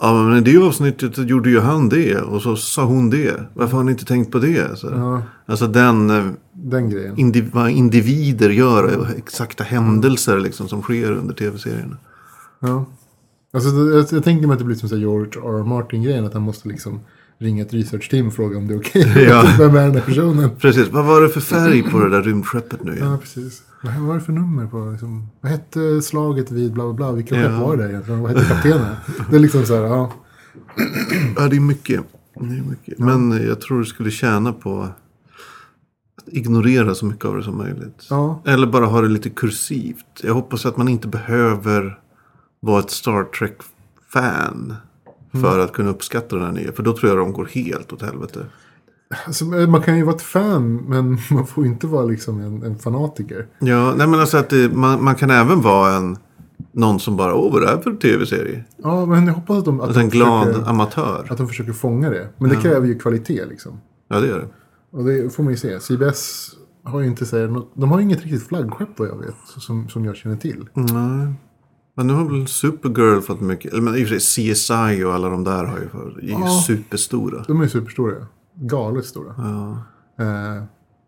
Ja, 0.00 0.22
men 0.24 0.36
i 0.38 0.40
det 0.40 0.58
avsnittet 0.58 1.18
gjorde 1.18 1.50
ju 1.50 1.60
han 1.60 1.88
det 1.88 2.16
och 2.18 2.42
så 2.42 2.56
sa 2.56 2.84
hon 2.84 3.10
det. 3.10 3.40
Varför 3.54 3.76
har 3.76 3.84
ni 3.84 3.92
inte 3.92 4.04
tänkt 4.04 4.32
på 4.32 4.38
det? 4.38 4.78
Så, 4.78 4.86
Ja, 4.96 5.22
Alltså 5.46 5.66
den, 5.66 6.10
eh, 6.10 6.24
den 6.52 6.90
grejen. 6.90 7.18
indiv, 7.18 7.50
vad 7.52 7.70
individer 7.70 8.50
gör, 8.50 8.96
och 8.96 9.06
exakta 9.16 9.64
händelser 9.64 10.40
liksom 10.40 10.68
som 10.68 10.82
sker 10.82 11.12
under 11.12 11.34
tv-serierna. 11.34 11.96
Ja. 12.60 12.86
Alltså, 13.54 13.70
jag, 13.70 14.06
jag 14.10 14.24
tänker 14.24 14.46
mig 14.46 14.52
att 14.54 14.58
det 14.58 14.64
blir 14.64 14.76
som 14.76 14.88
så 14.88 14.96
George 14.96 15.40
R. 15.42 15.58
R. 15.60 15.64
Martin-grejen. 15.64 16.24
Att 16.26 16.32
han 16.32 16.42
måste 16.42 16.68
liksom 16.68 17.00
ringa 17.42 17.62
ett 17.62 17.72
research-team 17.74 18.26
och 18.26 18.34
fråga 18.34 18.58
om 18.58 18.68
det 18.68 18.74
är 18.74 18.78
okej. 18.78 19.12
Ja. 19.28 19.54
Vem 19.58 19.76
är 19.76 19.82
den 19.86 19.94
här 19.94 20.00
personen? 20.00 20.50
Precis, 20.58 20.88
vad 20.88 21.04
var 21.04 21.20
det 21.22 21.28
för 21.28 21.40
färg 21.40 21.82
på 21.82 21.98
det 21.98 22.10
där 22.10 22.22
rymdskeppet 22.22 22.84
nu 22.84 22.92
igen? 22.94 23.10
Ja, 23.10 23.18
precis. 23.18 23.62
Vad 23.82 23.94
var 23.94 24.14
det 24.14 24.20
för 24.20 24.32
nummer 24.32 24.66
på? 24.66 24.90
Liksom, 24.90 25.28
vad 25.40 25.52
hette 25.52 26.02
slaget 26.02 26.50
vid 26.50 26.72
bla 26.72 26.84
bla 26.84 26.92
bla? 26.92 27.12
Vilka 27.12 27.34
Ja. 27.36 27.42
skepp 27.48 27.58
var 27.60 27.76
det 27.76 27.88
egentligen? 27.90 28.20
Vad 28.20 28.30
hette 28.36 28.48
kaptenen? 28.54 28.96
Det 29.30 29.36
är 29.36 29.40
liksom 29.40 29.64
så 29.66 29.74
här, 29.74 29.82
ja. 29.82 30.12
Ja, 31.36 31.48
det 31.48 31.56
är 31.56 31.60
mycket. 31.60 32.00
Det 32.34 32.44
är 32.56 32.62
mycket. 32.70 32.98
Men 32.98 33.46
jag 33.46 33.60
tror 33.60 33.78
du 33.78 33.84
skulle 33.84 34.10
tjäna 34.10 34.52
på 34.52 34.80
att 34.82 34.98
ignorera 36.26 36.94
så 36.94 37.06
mycket 37.06 37.24
av 37.24 37.36
det 37.36 37.42
som 37.42 37.56
möjligt. 37.58 38.06
Ja, 38.10 38.42
Eller 38.46 38.66
bara 38.66 38.86
ha 38.86 39.00
det 39.00 39.08
lite 39.08 39.30
kursivt. 39.30 40.20
Jag 40.22 40.34
hoppas 40.34 40.66
att 40.66 40.76
man 40.76 40.88
inte 40.88 41.08
behöver 41.08 41.98
vara 42.60 42.80
ett 42.80 42.90
Star 42.90 43.24
Trek-fan. 43.24 44.74
För 45.40 45.58
att 45.58 45.72
kunna 45.72 45.90
uppskatta 45.90 46.36
den 46.36 46.44
här 46.44 46.52
nya. 46.52 46.72
För 46.72 46.82
då 46.82 46.96
tror 46.96 47.10
jag 47.10 47.18
de 47.18 47.32
går 47.32 47.44
helt 47.44 47.92
åt 47.92 48.02
helvete. 48.02 48.46
alltså, 49.26 49.44
man 49.44 49.82
kan 49.82 49.96
ju 49.96 50.02
vara 50.04 50.16
ett 50.16 50.22
fan 50.22 50.76
men 50.76 51.18
man 51.30 51.46
får 51.46 51.66
inte 51.66 51.86
vara 51.86 52.04
liksom 52.04 52.40
en, 52.40 52.62
en 52.62 52.78
fanatiker. 52.78 53.46
Ja, 53.58 53.94
nej 53.96 54.06
men 54.06 54.20
alltså 54.20 54.36
att 54.38 54.48
det, 54.50 54.74
man, 54.74 55.04
man 55.04 55.14
kan 55.14 55.30
även 55.30 55.60
vara 55.60 55.92
en... 55.94 56.16
Någon 56.74 57.00
som 57.00 57.16
bara, 57.16 57.34
åh 57.34 57.52
vad 57.52 57.62
är 57.62 57.66
det 57.66 57.72
här 57.72 57.82
för 57.82 57.92
tv-serie? 57.96 58.64
Ja, 58.82 59.06
men 59.06 59.26
jag 59.26 59.34
hoppas 59.34 59.58
att 59.58 59.64
de, 59.64 59.80
att 59.80 59.86
Alltså 59.86 60.00
en 60.00 60.08
de, 60.08 60.16
glad 60.16 60.46
försöker, 60.46 60.70
amatör. 60.70 61.26
att 61.30 61.38
de 61.38 61.48
försöker 61.48 61.72
fånga 61.72 62.10
det. 62.10 62.28
Men 62.38 62.50
det 62.50 62.56
kräver 62.56 62.86
ju 62.86 62.98
kvalitet 62.98 63.44
liksom. 63.46 63.80
Ja, 64.08 64.20
det 64.20 64.26
gör 64.26 64.38
det. 64.38 64.48
Och 64.98 65.04
det 65.04 65.34
får 65.34 65.42
man 65.42 65.52
ju 65.52 65.56
se. 65.56 65.80
CBS 65.80 66.50
har 66.84 67.00
ju 67.00 67.06
inte 67.06 67.26
så 67.26 67.46
något, 67.46 67.72
de 67.74 67.90
har 67.90 67.98
ju 67.98 68.04
inget 68.04 68.22
riktigt 68.22 68.46
flaggskepp 68.48 68.88
vad 68.96 69.08
jag 69.08 69.16
vet. 69.18 69.34
Som, 69.46 69.88
som 69.88 70.04
jag 70.04 70.16
känner 70.16 70.36
till. 70.36 70.68
Nej. 70.74 71.34
Men 71.94 72.06
nu 72.06 72.12
har 72.12 72.24
väl 72.24 72.46
Supergirl 72.46 73.20
fått 73.20 73.40
mycket. 73.40 73.72
Eller 73.72 73.82
men 73.82 73.96
i 73.96 74.04
och 74.04 74.08
för 74.08 74.18
sig 74.18 74.54
CSI 74.54 75.04
och 75.04 75.14
alla 75.14 75.28
de 75.28 75.44
där 75.44 75.64
har 75.64 75.78
ju 75.78 75.88
för, 75.88 76.18
är 76.18 76.22
ju 76.22 76.30
Ja. 76.30 76.62
superstora. 76.66 77.44
De 77.48 77.60
är 77.60 77.66
superstora. 77.68 78.26
Galet 78.54 79.04
stora. 79.06 79.34
Ja. 79.38 79.70
Eh, 80.24 80.62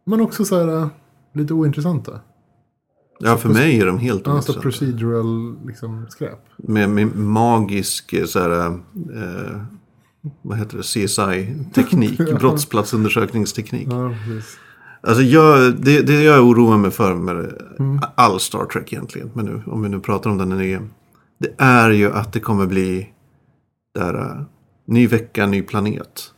men 0.06 0.20
också 0.20 0.44
så 0.44 0.58
här 0.60 0.78
eh, 0.82 0.86
lite 1.34 1.54
ointressanta. 1.54 2.20
ja, 3.20 3.36
för 3.36 3.48
mig 3.48 3.80
är 3.80 3.86
de 3.86 3.98
helt 3.98 4.28
Alltså 4.28 4.52
ointressanta. 4.52 4.60
procedural 4.62 5.56
liksom, 5.66 6.06
skräp. 6.10 6.38
Med, 6.56 6.90
med 6.90 7.16
magisk 7.16 8.12
eh, 8.12 8.24
så 8.24 8.38
här, 8.38 8.66
eh, 8.66 9.60
vad 10.42 10.58
heter 10.58 10.76
det, 10.76 10.82
CSI-teknik, 10.82 12.20
Ja. 12.30 12.36
brottsplatsundersökningsteknik. 12.38 13.88
Ja, 13.90 14.14
precis. 14.26 14.56
Alltså 15.06 15.22
jag, 15.22 15.74
det, 15.74 16.02
det 16.02 16.22
jag 16.22 16.46
oroar 16.46 16.76
mig 16.76 16.90
för 16.90 17.14
med 17.14 17.52
Mm. 17.78 18.00
all 18.14 18.40
Star 18.40 18.64
Trek 18.64 18.92
egentligen, 18.92 19.30
men 19.34 19.44
nu, 19.44 19.62
om 19.66 19.82
vi 19.82 19.88
nu 19.88 20.00
pratar 20.00 20.30
om 20.30 20.38
den 20.38 20.48
nya, 20.48 20.82
det 21.38 21.54
är 21.58 21.90
ju 21.90 22.12
att 22.12 22.32
det 22.32 22.40
kommer 22.40 22.66
bli 22.66 23.08
där, 23.94 24.14
uh, 24.14 24.42
ny 24.86 25.06
vecka, 25.06 25.46
ny 25.46 25.62
planet. 25.62 26.30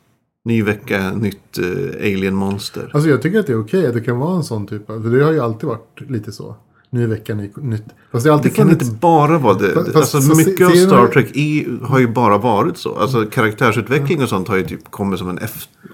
Ny 0.44 0.62
vecka, 0.62 1.12
nytt 1.12 1.58
uh, 1.58 1.94
alien-monster. 2.00 2.90
Alltså 2.94 3.10
jag 3.10 3.22
tycker 3.22 3.40
att 3.40 3.46
det 3.46 3.52
är 3.52 3.60
okej 3.60 3.86
att 3.86 3.94
det 3.94 4.00
kan 4.00 4.18
vara 4.18 4.36
en 4.36 4.44
sån 4.44 4.66
typ 4.66 4.90
av, 4.90 5.02
för 5.02 5.10
det 5.10 5.24
har 5.24 5.32
ju 5.32 5.40
alltid 5.40 5.68
varit 5.68 6.00
lite 6.08 6.32
så. 6.32 6.56
Ny 6.90 7.06
vecka, 7.06 7.34
ny, 7.34 7.50
nytt. 7.56 7.82
Fast 8.12 8.24
det 8.24 8.30
har 8.30 8.36
Det 8.36 8.40
alltid 8.40 8.54
kan 8.54 8.66
funnits. 8.68 8.84
inte 8.88 8.96
bara 9.00 9.38
vara 9.38 9.54
det. 9.54 9.72
Fast- 9.72 9.96
alltså, 9.96 10.16
fast- 10.20 10.46
mycket 10.46 10.66
av 10.66 10.70
Star 10.70 11.06
Trek 11.08 11.36
är, 11.36 11.84
har 11.86 11.98
ju 11.98 12.08
bara 12.08 12.38
varit 12.38 12.78
så. 12.78 12.94
Alltså 12.98 13.24
karaktärsutveckling 13.26 14.22
och 14.22 14.28
sånt 14.28 14.48
har 14.48 14.56
ju 14.56 14.62
typ 14.66 14.90
kommit 14.90 15.18
som 15.18 15.28
en 15.28 15.38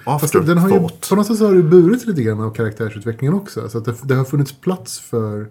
Fast 0.04 0.32
den 0.32 0.58
har 0.58 0.68
ju, 0.68 0.74
afterthought. 0.74 1.08
på 1.08 1.16
något 1.16 1.26
sätt 1.26 1.38
så 1.38 1.46
har 1.46 1.54
det 1.54 1.62
burit 1.62 2.06
lite 2.06 2.22
grann 2.22 2.40
av 2.40 2.50
karaktärsutvecklingen 2.54 3.34
också. 3.34 3.68
Så 3.68 3.78
att 3.78 3.84
det, 3.84 3.94
det 4.04 4.14
har 4.14 4.24
funnits 4.24 4.52
plats 4.60 5.00
för, 5.00 5.46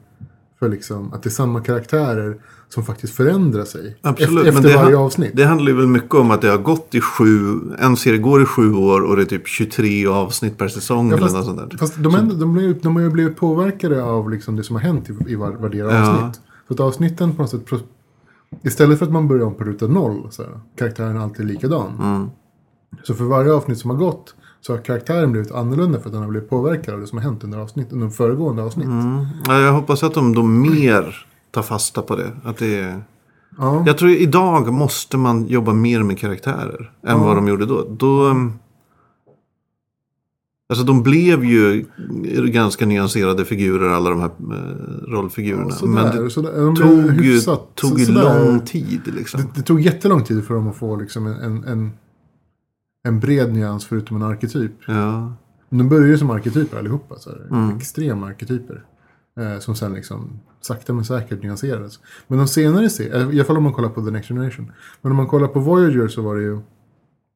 för 0.60 0.70
liksom, 0.70 1.14
att 1.14 1.24
det 1.24 1.28
är 1.30 1.32
samma 1.32 1.62
karaktärer 1.62 2.38
som 2.74 2.84
faktiskt 2.86 3.14
förändrar 3.16 3.66
sig. 3.66 3.98
Absolut, 4.02 4.48
efter 4.48 4.62
men 4.62 4.72
det, 4.72 4.76
varje 4.78 4.98
avsnitt. 4.98 5.32
det 5.34 5.46
handlar 5.46 5.72
ju 5.72 5.78
väl 5.78 5.88
mycket 5.88 6.14
om 6.16 6.32
att 6.32 6.42
det 6.42 6.48
har 6.50 6.58
gått 6.58 6.96
i 6.96 7.02
sju, 7.02 7.60
en 7.80 7.98
serie 7.98 8.18
går 8.20 8.42
i 8.42 8.46
sju 8.46 8.74
år 8.74 9.02
och 9.02 9.16
det 9.16 9.22
är 9.22 9.26
typ 9.26 9.48
23 9.48 10.08
avsnitt 10.08 10.58
per 10.58 10.68
säsong 10.68 11.10
Ja, 11.10 11.14
eller 11.18 11.24
fast- 11.28 11.36
något 11.36 11.46
sånt 11.46 11.70
där. 11.72 11.78
Fast 11.78 12.04
de, 12.04 12.16
ändå, 12.16 12.36
de, 12.36 12.54
blir, 12.54 12.76
de 12.82 12.96
har 12.96 13.04
ju 13.04 13.10
blivit 13.10 13.38
påverkade 13.38 14.04
av 14.04 14.30
liksom 14.30 14.56
det 14.56 14.64
som 14.64 14.76
har 14.76 14.84
hänt 14.84 15.10
i, 15.10 15.32
i 15.32 15.36
var, 15.36 15.52
varje 15.52 15.84
Ja. 15.86 16.12
avsnitt. 16.12 16.42
Så 16.68 16.74
att 16.74 16.80
avsnitten 16.80 17.36
på 17.36 17.42
något 17.42 17.52
sätt... 17.52 17.66
Istället 18.64 19.00
för 19.00 19.06
att 19.06 19.12
man 19.12 19.28
börjar 19.28 19.46
om 19.46 19.54
på 19.56 19.64
ruta 19.64 19.88
noll, 19.88 20.28
så 20.32 20.42
här, 20.44 20.52
karaktären 20.78 21.16
är 21.18 21.22
alltid 21.22 21.46
likadan. 21.46 21.92
Mm. 22.02 22.30
Så 23.04 23.14
för 23.14 23.24
varje 23.24 23.54
avsnitt 23.54 23.78
som 23.78 23.90
har 23.90 23.98
gått 23.98 24.36
så 24.62 24.74
har 24.74 24.82
karaktären 24.82 25.32
blivit 25.32 25.52
annorlunda 25.52 26.00
för 26.00 26.06
att 26.10 26.14
den 26.14 26.22
har 26.22 26.30
blivit 26.30 26.50
påverkad 26.50 26.94
av 26.94 27.00
det 27.00 27.08
som 27.08 27.18
har 27.18 27.24
hänt 27.26 27.44
under, 27.44 27.58
avsnitt, 27.60 27.92
under 27.92 28.10
föregående 28.10 28.64
avsnitt. 28.64 28.86
Mm. 28.88 29.26
Ja, 29.48 29.60
jag 29.60 29.74
hoppas 29.74 30.04
att 30.04 30.14
de 30.14 30.36
då 30.36 30.44
mer 30.44 31.26
tar 31.52 31.62
fasta 31.62 32.02
på 32.02 32.16
det. 32.16 32.32
Att 32.44 32.58
det 32.58 32.80
är... 32.80 33.04
Ja. 33.58 33.84
Jag 33.86 33.98
tror 33.98 34.12
idag 34.12 34.74
måste 34.74 35.18
man 35.18 35.48
jobba 35.48 35.74
mer 35.74 36.04
med 36.04 36.20
karaktärer 36.20 36.92
än 37.08 37.20
vad 37.20 37.36
de 37.36 37.48
gjorde 37.48 37.66
då. 37.66 37.88
då 37.90 38.24
um, 38.24 38.60
Alltså 40.70 40.86
de 40.86 41.04
blev 41.04 41.46
ju 41.46 41.86
ganska 42.46 42.86
nyanserade 42.86 43.46
figurer 43.46 43.90
alla 43.90 44.10
de 44.10 44.20
här 44.20 44.32
eh, 44.40 45.12
rollfigurerna. 45.12 45.72
Sådär, 45.72 45.94
men 45.94 46.24
det 46.24 46.30
sådär. 46.30 46.66
De 46.66 46.76
tog 46.76 47.24
ju, 47.24 47.38
hyfsat- 47.38 47.76
tog 47.76 48.00
ju 48.00 48.06
sådär. 48.06 48.46
lång 48.46 48.60
tid 48.60 49.02
liksom. 49.16 49.42
Det, 49.42 49.48
det 49.56 49.62
tog 49.62 49.82
jättelång 49.82 50.24
tid 50.24 50.46
för 50.46 50.54
dem 50.54 50.68
att 50.68 50.76
få 50.76 50.96
liksom 50.96 51.28
en, 51.28 51.64
en, 51.64 51.92
en, 53.04 53.20
bred 53.20 53.54
nyans 53.54 53.86
förutom 53.86 54.18
en 54.18 54.24
arketyp. 54.24 54.72
Ja. 54.88 55.34
De 55.70 55.90
börjar 55.90 56.08
ju 56.08 56.18
som 56.18 56.30
arketyper 56.30 56.78
allihopa. 56.80 57.16
Så 57.20 57.30
Mm. 57.52 57.78
Extrema 57.78 58.28
arketyper. 58.28 58.84
Eh, 59.40 59.60
som 59.60 59.76
sen 59.76 59.94
liksom 59.94 60.40
sakta 60.62 60.94
men 60.94 61.06
säkert 61.06 61.44
nyanserades. 61.44 62.00
Men 62.28 62.38
de 62.38 62.48
senare 62.48 62.90
serierna, 62.90 63.32
i 63.34 63.36
alla 63.38 63.44
fall 63.46 63.58
om 63.58 63.64
man 63.64 63.74
kollar 63.74 63.90
på 63.90 64.06
The 64.06 64.12
Next 64.12 64.28
Generation. 64.28 64.72
Men 65.02 65.12
om 65.12 65.18
man 65.18 65.28
kollar 65.28 65.48
på 65.48 65.60
Voyager 65.60 66.08
så 66.08 66.22
var 66.22 66.36
det 66.36 66.42
ju 66.42 66.60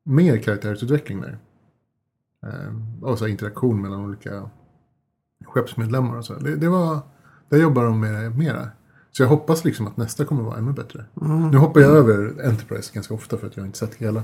mer 0.04 0.38
karaktärsutveckling 0.38 1.22
där. 1.22 1.38
Eh, 2.46 2.76
och 3.02 3.18
så 3.20 3.26
här 3.26 3.32
interaktion 3.32 3.82
mellan 3.82 4.00
olika 4.06 4.50
skeppsmedlemmar 5.46 6.18
och 6.18 6.26
så. 6.26 6.34
Det, 6.34 6.56
det 6.56 6.70
var, 6.70 7.00
där 7.50 7.58
jobbar 7.58 7.84
de 7.86 8.00
med 8.00 8.38
mera. 8.38 8.68
Så 9.12 9.24
jag 9.24 9.28
hoppas 9.30 9.66
liksom 9.66 9.88
att 9.88 9.98
nästa 9.98 10.26
kommer 10.26 10.44
vara 10.44 10.58
ännu 10.58 10.72
bättre. 10.74 11.06
Mm. 11.22 11.50
Nu 11.52 11.58
hoppar 11.58 11.82
jag 11.82 11.92
över 11.92 12.46
Enterprise 12.48 12.92
ganska 12.94 13.14
ofta 13.14 13.38
för 13.38 13.48
att 13.48 13.58
jag 13.58 13.66
inte 13.66 13.78
sett 13.78 13.96
hela. 13.96 14.24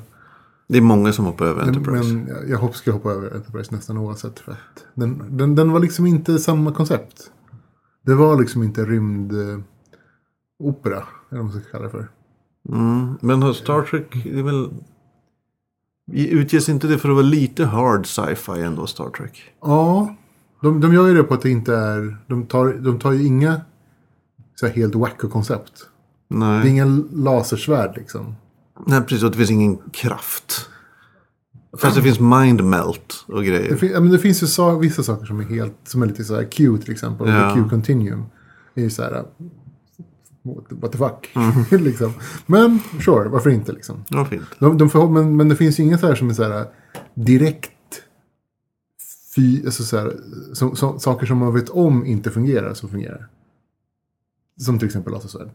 Det 0.67 0.77
är 0.77 0.81
många 0.81 1.13
som 1.13 1.25
hoppar 1.25 1.45
över 1.45 1.61
Enterprise. 1.61 2.13
men 2.13 2.27
jag- 2.27 2.49
jag 2.49 2.57
hoppas 2.57 2.77
ska 2.77 2.91
hoppa 2.91 3.11
över 3.11 3.35
Enterprise 3.35 3.75
nästan 3.75 3.97
oavsett. 3.97 4.39
För 4.39 4.51
att 4.51 4.85
den, 4.93 5.37
den, 5.37 5.55
den 5.55 5.71
var 5.71 5.79
liksom 5.79 6.05
inte 6.05 6.39
samma 6.39 6.71
koncept. 6.73 7.31
Det 8.05 8.15
var 8.15 8.39
liksom 8.39 8.63
inte 8.63 8.85
rymdopera. 8.85 9.63
Opera, 10.59 11.03
eller 11.29 11.41
vad 11.41 11.43
man 11.43 11.51
ska 11.51 11.71
kalla 11.71 11.83
det 11.83 11.89
för. 11.89 12.07
Mm. 12.69 13.17
Men 13.21 13.53
Star 13.53 13.81
Trek, 13.81 14.25
är 14.25 14.43
väl... 14.43 14.69
Utges 16.11 16.69
inte 16.69 16.87
det 16.87 16.97
för 16.97 17.09
att 17.09 17.15
vara 17.15 17.25
lite 17.25 17.65
hard 17.65 18.05
sci-fi 18.05 18.61
ändå, 18.61 18.87
Star 18.87 19.09
Trek? 19.09 19.43
Ja, 19.61 20.15
de, 20.61 20.81
de 20.81 20.93
gör 20.93 21.07
ju 21.07 21.13
det 21.13 21.23
på 21.23 21.33
att 21.33 21.41
det 21.41 21.49
inte 21.49 21.75
är... 21.75 22.17
De 22.27 22.45
tar, 22.45 22.73
de 22.73 22.99
tar 22.99 23.11
ju 23.11 23.25
inga 23.25 23.61
så 24.55 24.67
här 24.67 24.73
helt 24.73 24.95
wacko-koncept. 24.95 25.87
Det 26.27 26.35
är 26.35 26.39
Nej. 26.39 26.69
inga 26.69 26.85
lasersvärd 27.13 27.97
liksom. 27.97 28.35
Nej, 28.85 29.01
precis. 29.01 29.23
Och 29.23 29.31
det 29.31 29.37
finns 29.37 29.51
ingen 29.51 29.77
kraft. 29.77 30.69
Fast 31.77 31.95
det 31.95 32.01
finns 32.01 32.19
mind 32.19 32.63
melt 32.63 33.25
och 33.27 33.41
Det, 33.41 33.47
grejer. 33.47 33.75
fin, 33.75 33.91
ja, 33.91 33.99
men 33.99 34.11
det 34.11 34.19
finns 34.19 34.43
ju 34.43 34.47
sa, 34.47 34.77
vissa 34.77 35.03
saker 35.03 35.25
som 35.25 35.39
är 35.39 35.43
helt... 35.43 35.75
Som 35.83 36.01
är 36.01 36.05
lite 36.05 36.23
så 36.23 36.35
här 36.35 36.43
Q 36.43 36.77
till 36.77 36.91
exempel. 36.91 37.29
Ja. 37.29 37.53
Q 37.55 37.69
Continuum. 37.69 38.25
Det 38.73 38.81
är 38.81 38.85
ju 38.85 38.89
så 38.89 39.01
här... 39.01 39.25
What 40.69 40.91
the, 40.91 40.97
fuck? 40.97 41.31
Mm. 41.35 41.83
liksom. 41.83 42.13
Men 42.45 42.79
sure, 43.05 43.29
varför 43.29 43.49
inte 43.49 43.71
liksom. 43.71 44.03
Ja, 44.09 44.25
fint. 44.25 44.43
De, 44.59 44.77
de 44.77 44.89
får, 44.89 45.09
men, 45.09 45.37
men 45.37 45.49
det 45.49 45.55
finns 45.55 45.79
ju 45.79 45.83
inget 45.83 45.99
så 45.99 46.07
här 46.07 46.15
som 46.15 46.29
är 46.29 46.33
så 46.33 46.43
här 46.43 46.65
direkt 47.13 47.71
fy, 49.35 49.65
alltså 49.65 49.83
så 49.83 49.97
här, 49.97 50.13
som, 50.53 50.75
som, 50.75 50.99
saker 50.99 51.25
som 51.25 51.37
man 51.37 51.53
vet 51.53 51.69
om 51.69 52.05
inte 52.05 52.31
fungerar 52.31 52.73
som 52.73 52.89
fungerar. 52.89 53.27
Som 54.59 54.79
till 54.79 54.85
exempel 54.85 55.13
lasersvärd. 55.13 55.49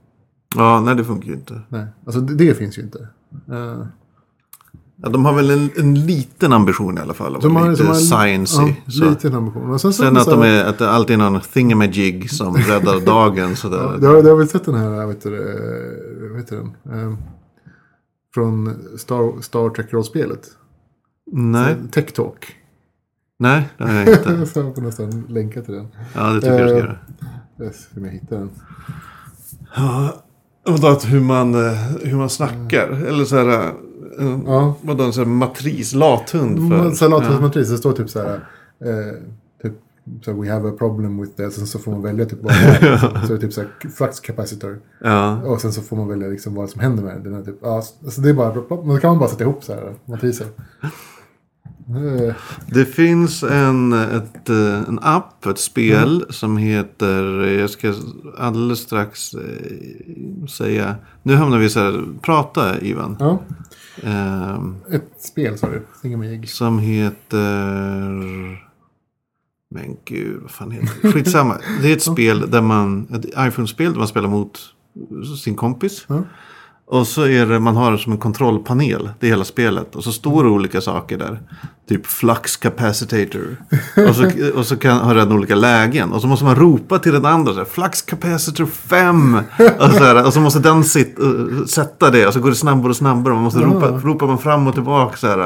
Ja, 0.57 0.81
nej 0.81 0.95
det 0.95 1.05
funkar 1.05 1.29
ju 1.29 1.35
inte. 1.35 1.61
Nej, 1.69 1.87
alltså 2.05 2.21
det, 2.21 2.35
det 2.35 2.55
finns 2.55 2.79
ju 2.79 2.83
inte. 2.83 3.09
Eh, 3.49 3.87
Ja, 5.03 5.09
de 5.09 5.25
har 5.25 5.33
väl 5.35 5.51
en, 5.51 5.71
en 5.77 6.07
liten 6.07 6.53
ambition 6.53 6.99
i 6.99 7.01
alla 7.01 7.15
fall. 7.15 7.39
De 7.43 7.57
har- 7.57 7.71
lite 7.71 7.83
de 7.83 7.87
har 7.89 7.95
sciencey. 7.95 8.67
Ja, 8.85 8.91
så. 8.93 9.11
liten 9.11 9.35
ambition. 9.35 9.71
Och 9.71 9.81
sen, 9.81 9.93
så, 9.93 10.03
Sen 10.03 10.17
att, 10.17 10.25
så, 10.25 10.31
de 10.31 10.43
är, 10.43 10.65
att 10.65 10.79
det 10.79 10.91
alltid 10.91 11.15
är 11.15 11.31
någon 11.31 11.41
thingamajig 11.41 12.31
som 12.31 12.57
räddar 12.69 13.01
dagen. 13.07 13.57
Sådär. 13.57 13.77
Ja, 13.93 13.97
du, 14.01 14.07
har, 14.07 14.23
du 14.23 14.29
har 14.31 14.37
väl 14.37 14.49
sett 14.49 14.65
den 14.65 14.75
här, 14.75 15.07
vet 15.07 15.23
du, 15.23 15.37
eh, 15.37 16.31
vad 16.31 16.39
heter 16.41 16.57
den? 16.57 16.67
Eh, 17.01 17.15
från 18.35 18.77
Star, 18.99 19.41
Star 19.43 19.71
Trek-rollspelet. 19.71 20.43
Nej, 21.33 21.77
Tech 21.93 22.13
Talk. 22.13 22.47
nej, 23.39 23.69
det 23.79 23.85
har 23.85 23.93
jag 23.95 24.09
inte. 24.09 24.47
Så 24.53 24.59
jag 24.61 24.75
får 24.75 24.83
nästan 24.83 25.25
länka 25.29 25.63
till 25.63 25.75
den. 25.75 25.89
Ja, 26.15 26.27
det 26.31 26.41
tycker 26.41 26.59
jag 26.59 26.63
du 26.63 26.69
ska 26.69 26.79
Eh, 26.79 26.85
göra. 26.85 26.99
Jag 27.57 27.75
ska 27.75 27.83
se 27.95 28.01
om 28.01 28.05
jag 28.05 28.13
hittar 28.13 28.37
den. 28.37 28.51
Ja, 29.77 30.15
vadå, 30.67 30.87
att 30.89 31.05
hur 31.13 31.21
man, 31.21 31.55
eh, 31.55 31.73
hur 32.03 32.17
man 32.17 32.31
snackar. 32.31 32.89
Eller 32.89 33.25
så 33.25 33.37
här, 33.37 33.73
eh, 34.19 34.39
Ja. 34.47 34.75
vadå, 34.83 35.05
en 35.05 35.13
sån 35.13 35.25
här 35.25 35.31
matris, 35.33 35.95
lathund. 35.95 36.73
För, 36.73 36.91
Salatmatris, 36.91 37.69
det 37.71 37.79
står 37.79 37.93
typ 37.93 38.11
så 38.11 38.19
här. 38.23 38.35
Eh, 38.85 39.15
typ, 39.63 39.73
så 40.25 40.31
här, 40.33 40.39
we 40.41 40.53
have 40.53 40.69
a 40.69 40.73
problem 40.79 41.21
with 41.21 41.33
this. 41.37 41.55
Sen 41.55 41.67
så 41.67 41.79
får 41.79 41.91
man 41.93 42.03
välja 42.03 42.25
typ 42.25 42.39
vad. 42.43 42.53
Så 43.27 43.29
det 43.29 43.35
är 43.35 43.39
typ 43.39 43.53
så 43.53 43.61
här 43.61 43.71
flux 43.97 44.21
capacitor. 44.21 44.79
ja. 45.01 45.43
Och 45.43 45.61
sen 45.61 45.73
så 45.73 45.83
får 45.83 45.97
man 45.97 46.09
välja 46.09 46.29
liksom 46.29 46.55
vad 46.55 46.71
som 46.71 46.81
händer 46.81 47.03
med 47.03 47.15
den. 47.15 47.23
den 47.23 47.35
är 47.35 47.43
typ, 47.45 47.59
ja, 47.63 47.77
alltså 48.05 48.21
det 48.21 48.29
är 48.31 48.35
bara, 48.35 48.55
men 48.55 48.89
då 48.89 48.99
kan 48.99 49.11
man 49.11 49.19
bara 49.19 49.29
sätta 49.29 49.45
ihop 49.45 49.65
så 49.65 49.73
här 49.75 49.95
matriser. 50.05 50.47
Det 52.67 52.85
finns 52.85 53.43
en, 53.43 53.93
ett, 53.93 54.49
eh, 54.49 54.89
en 54.89 54.99
app, 55.03 55.47
ett 55.47 55.59
spel 55.59 56.25
som 56.31 56.57
heter, 56.57 57.45
eh, 57.45 57.53
jag 57.53 57.71
ska 57.71 57.95
alldeles 58.39 58.79
strax 58.79 59.35
eh, 59.35 60.47
säga, 60.47 60.97
nu 61.23 61.35
hamnar 61.35 61.59
vi 61.59 61.71
så 61.71 61.81
här, 61.81 62.05
prata 62.23 62.81
Ivan. 62.81 63.17
Ja, 63.21 63.43
Ehm, 64.03 64.77
ett 64.91 65.13
spel 65.19 65.59
sa 65.59 65.69
du. 65.69 65.83
Thingamajig. 66.03 66.49
som 66.49 66.79
heter, 66.79 68.11
men 69.71 69.97
gud 70.05 70.43
vad 70.43 70.51
fan 70.51 70.71
heter 70.71 70.91
det? 71.03 71.13
Skitsamma. 71.13 71.59
Det 71.83 71.89
är 71.89 71.97
ett 71.97 72.03
spel 72.03 72.51
där 72.51 72.63
man, 72.63 73.07
ett 73.15 73.27
iPhone-spel 73.27 73.93
där 73.93 73.99
man 73.99 74.09
spelar 74.09 74.29
mot 74.29 74.61
sin 75.43 75.55
kompis. 75.55 76.05
Ja. 76.09 76.23
Och 76.87 77.07
så 77.07 77.23
är 77.23 77.47
det, 77.47 77.61
man 77.61 77.77
har 77.77 77.93
det 77.93 77.99
som 77.99 78.13
en 78.13 78.19
kontrollpanel, 78.19 79.11
det 79.21 79.27
hela 79.27 79.45
spelet. 79.45 79.97
Och 79.97 80.05
så 80.05 80.13
står 80.13 80.45
det 80.45 80.51
olika 80.51 80.81
saker 80.81 81.19
där. 81.19 81.41
Typ 81.89 82.07
flux 82.07 82.57
capacitator. 82.57 83.57
och 84.09 84.15
så, 84.17 84.31
och 84.55 84.67
så 84.67 84.77
kan, 84.77 84.99
har 84.99 85.15
den 85.15 85.33
olika 85.33 85.55
lägen. 85.55 86.13
Och 86.13 86.21
så 86.21 86.27
måste 86.27 86.45
man 86.45 86.57
ropa 86.57 86.99
till 86.99 87.13
den 87.13 87.25
andra. 87.27 87.53
Så 87.53 87.59
här, 87.59 87.65
flux 87.65 88.03
capacitor 88.03 88.67
5. 88.67 89.35
Och 89.79 89.91
så, 89.93 90.05
här, 90.05 90.27
och 90.27 90.33
så 90.33 90.41
måste 90.41 90.59
den 90.61 90.85
sit, 90.85 91.17
uh, 91.21 91.65
sätta 91.65 92.11
det. 92.11 92.27
Och 92.27 92.33
så 92.33 92.41
går 92.41 92.49
det 92.51 92.57
snabbare 92.57 92.91
och 92.91 92.97
snabbare. 92.97 93.35
Man 93.35 93.43
måste 93.43 93.61
ropa, 93.61 93.87
ropar 93.89 94.27
man 94.27 94.39
fram 94.39 94.67
och 94.67 94.75
tillbaka. 94.75 95.17
Så 95.17 95.27
här, 95.27 95.39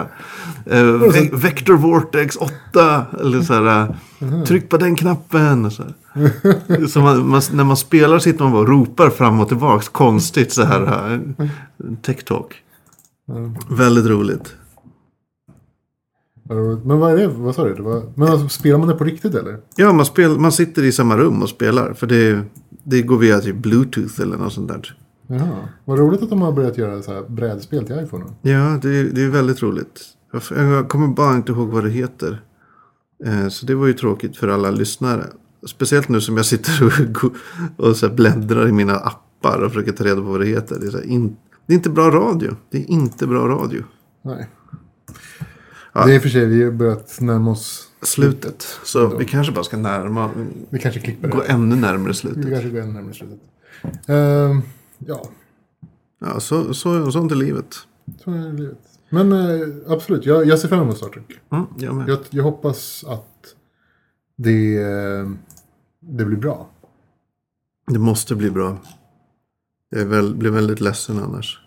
uh, 0.73 1.13
ve- 1.13 1.31
vector 1.33 1.75
vortex 1.77 2.37
8. 2.37 3.07
Eller 3.21 3.43
så 3.43 3.55
här, 3.55 3.95
uh, 4.23 4.45
tryck 4.45 4.69
på 4.69 4.77
den 4.77 4.97
knappen. 4.97 5.65
Och 5.65 5.73
så 5.73 5.83
här. 5.83 6.87
Så 6.89 7.01
man, 7.01 7.29
man, 7.29 7.43
när 7.53 7.65
man 7.65 7.77
spelar 7.77 8.19
sitter 8.19 8.43
man 8.45 8.53
bara 8.53 8.63
och 8.63 8.69
ropar 8.69 9.11
fram 9.11 9.41
och 9.41 9.49
tillbaka. 9.49 9.85
Konstigt 9.93 10.53
så 10.53 10.63
här. 10.65 11.13
Uh, 11.13 11.49
tech 12.03 12.25
talk. 12.25 12.55
Väldigt 13.69 14.07
roligt. 14.07 14.55
Men 16.85 16.99
vad 16.99 17.13
är 17.13 17.17
det? 17.17 17.29
Vad 17.29 17.55
sa 17.55 17.65
du? 17.65 17.75
Det 17.75 17.83
var, 17.83 18.03
men 18.15 18.29
alltså, 18.29 18.49
spelar 18.49 18.79
man 18.79 18.89
det 18.89 18.95
på 18.95 19.05
riktigt 19.05 19.35
eller? 19.35 19.59
Ja, 19.77 19.93
man, 19.93 20.07
spel, 20.07 20.39
man 20.39 20.53
sitter 20.53 20.83
i 20.83 20.93
samma 20.93 21.17
rum 21.17 21.43
och 21.43 21.49
spelar. 21.49 21.93
För 21.93 22.07
det, 22.07 22.43
det 22.85 23.03
går 23.03 23.19
via 23.19 23.41
typ 23.41 23.57
bluetooth 23.57 24.21
eller 24.21 24.37
något 24.37 24.53
sånt 24.53 24.69
där. 24.69 24.97
Jaha. 25.27 25.69
Vad 25.85 25.99
roligt 25.99 26.23
att 26.23 26.31
de 26.31 26.43
har 26.43 26.53
börjat 26.53 26.79
göra 26.79 27.03
så 27.03 27.13
här 27.13 27.23
brädspel 27.29 27.87
till 27.87 28.01
iPhone. 28.05 28.25
Ja, 28.43 28.79
det, 28.83 29.03
det 29.03 29.23
är 29.23 29.29
väldigt 29.29 29.63
roligt. 29.63 30.01
Jag, 30.51 30.89
kommer 30.89 31.09
bara 31.09 31.37
inte 31.37 31.53
ihåg 31.53 31.69
vad 31.69 31.85
det 31.85 31.91
heter. 31.91 32.43
Eh, 33.25 33.49
så 33.49 33.67
det 33.67 33.75
var 33.75 33.87
ju 33.87 33.93
tråkigt 33.93 34.37
för 34.37 34.49
alla 34.49 34.71
lyssnare. 34.71 35.25
Speciellt 35.67 36.09
nu 36.09 36.21
som 36.21 36.37
jag 36.37 36.47
sitter 36.47 36.85
och, 36.87 37.33
och 37.87 37.97
så 37.97 38.09
bläddrar 38.09 38.69
i 38.69 38.73
mina 38.73 38.97
appar 38.97 39.63
och 39.63 39.73
försöker 39.73 39.93
ta 39.93 40.05
reda 40.05 40.17
på 40.17 40.23
vad 40.23 40.41
det 40.41 40.47
heter. 40.47 40.79
Det 40.81 40.99
är, 40.99 41.07
in, 41.07 41.37
det 41.67 41.73
är 41.73 41.77
inte 41.77 41.91
bra 41.91 42.11
radio. 42.11 42.57
Det 42.71 42.79
är 42.79 42.91
inte 42.91 43.27
bra 43.27 43.49
radio. 43.49 43.83
Nej. 44.23 44.49
Ja. 45.93 46.07
Det 46.07 46.13
är 46.13 46.15
i 46.15 46.19
och 46.19 46.23
för 46.23 46.29
sig, 46.29 46.47
vi 46.47 46.65
har 46.65 46.71
börjat 46.71 47.21
närma 47.21 47.51
oss 47.51 47.87
Slutet. 48.03 48.63
Så 48.85 49.17
vi 49.17 49.25
kanske 49.25 49.53
bara 49.53 49.65
ska 49.65 49.77
närma, 49.77 50.31
Vi 50.71 50.79
kanske 50.79 51.01
klipper 51.01 51.29
gå 51.29 51.39
det. 51.41 51.47
ännu 51.47 51.77
närmare 51.77 52.09
Vi 52.09 52.15
slutet. 52.15 52.51
kanske 52.51 52.69
går 52.71 52.81
ännu 52.81 52.93
närmare 52.93 53.15
slutet. 53.15 53.41
Ehm, 54.09 54.63
ja, 54.99 55.23
Ja, 56.21 56.41
så, 56.41 56.75
så, 56.75 57.13
sånt 57.13 57.33
är 57.33 57.37
livet. 57.37 57.75
så 58.25 58.31
är 58.31 58.53
livet. 58.53 58.79
Men 59.11 59.33
eh, 59.33 59.67
absolut, 59.89 60.27
jag, 60.27 60.47
jag 60.47 60.59
ser 60.59 60.69
fram 60.69 60.81
emot 60.83 60.97
Star 60.97 61.09
Trek. 61.09 61.39
Mm, 61.53 61.65
jag 61.79 61.95
med. 61.95 62.09
Jag, 62.09 62.19
jag 62.31 62.45
hoppas 62.45 63.05
att 63.09 63.55
det, 64.37 64.77
eh, 64.83 65.31
det 66.01 66.25
blir 66.25 66.37
bra. 66.37 66.71
Det 67.87 67.99
måste 67.99 68.35
bli 68.35 68.51
bra. 68.51 68.79
Jag 69.91 70.07
väl, 70.07 70.35
blir 70.35 70.51
väldigt 70.51 70.81
ledsen 70.81 71.19
annars. 71.19 71.61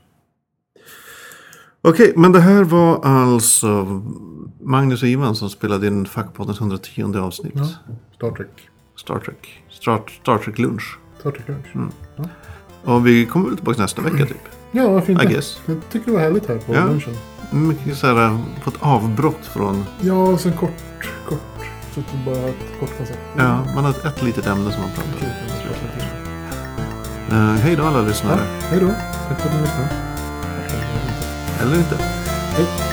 Okej, 1.86 2.14
men 2.16 2.32
det 2.32 2.40
här 2.40 2.64
var 2.64 3.06
alltså 3.06 4.02
Magnus 4.62 5.02
och 5.04 5.08
Ivan 5.10 5.36
som 5.36 5.50
spelade 5.50 5.88
in 5.88 6.06
Fackpoddens 6.06 6.60
110 6.60 7.18
avsnitt. 7.18 7.54
Ja. 7.56 7.66
Star 8.16 8.32
Trek. 8.32 8.70
Star 8.96 9.20
Trek. 9.20 9.64
Star, 9.70 10.02
Star 10.22 10.38
Trek 10.38 10.60
Lunch. 10.60 10.98
Star 11.20 11.32
Trek 11.32 11.48
Lunch. 11.48 11.96
Och 12.84 13.08
vi 13.08 13.26
kommer 13.26 13.46
väl 13.48 13.56
tillbaka 13.58 13.82
nästa 13.82 14.02
vecka 14.02 14.26
typ. 14.26 14.38
Ja, 14.72 14.90
varför 14.90 15.10
I 15.10 15.14
inte? 15.14 15.26
guess. 15.26 15.62
Jag 15.66 15.78
tycker 15.92 16.06
det 16.06 16.12
var 16.12 16.20
härligt 16.20 16.46
här 16.48 16.58
på 16.58 16.74
Ja. 16.74 16.86
lunchen. 16.86 17.14
Mycket 17.52 17.98
så 17.98 18.08
här, 18.08 18.38
på 18.64 18.70
ett 18.70 18.78
avbrott 18.80 19.46
från... 19.46 19.86
Ja, 20.02 20.14
och 20.14 20.40
sen 20.40 20.54
kort, 20.54 20.70
kort. 21.30 21.40
Så 21.96 22.00
det 22.00 22.26
bara 22.26 22.36
ett 22.50 22.80
kort 22.80 22.98
koncept. 22.98 23.20
Ja, 23.38 23.66
man 23.76 23.84
har 23.84 23.90
ett, 23.92 24.06
ett 24.06 24.24
litet 24.24 24.48
ämne 24.48 24.72
som 24.72 24.82
man 24.82 24.90
pratar 24.96 25.28
om. 27.30 27.38
Uh, 27.38 27.56
hej 27.56 27.76
då 27.76 27.84
alla 27.84 28.00
Ja, 28.00 28.06
lyssnare. 28.08 28.40
hej 28.62 28.80
då. 28.80 28.88
Tack 29.28 29.42
för 29.42 29.50
att 29.50 29.56
ni 29.56 29.62
lyssnade. 29.62 29.90
Eller 31.62 31.76
inte. 31.78 31.98
Hej. 32.56 32.93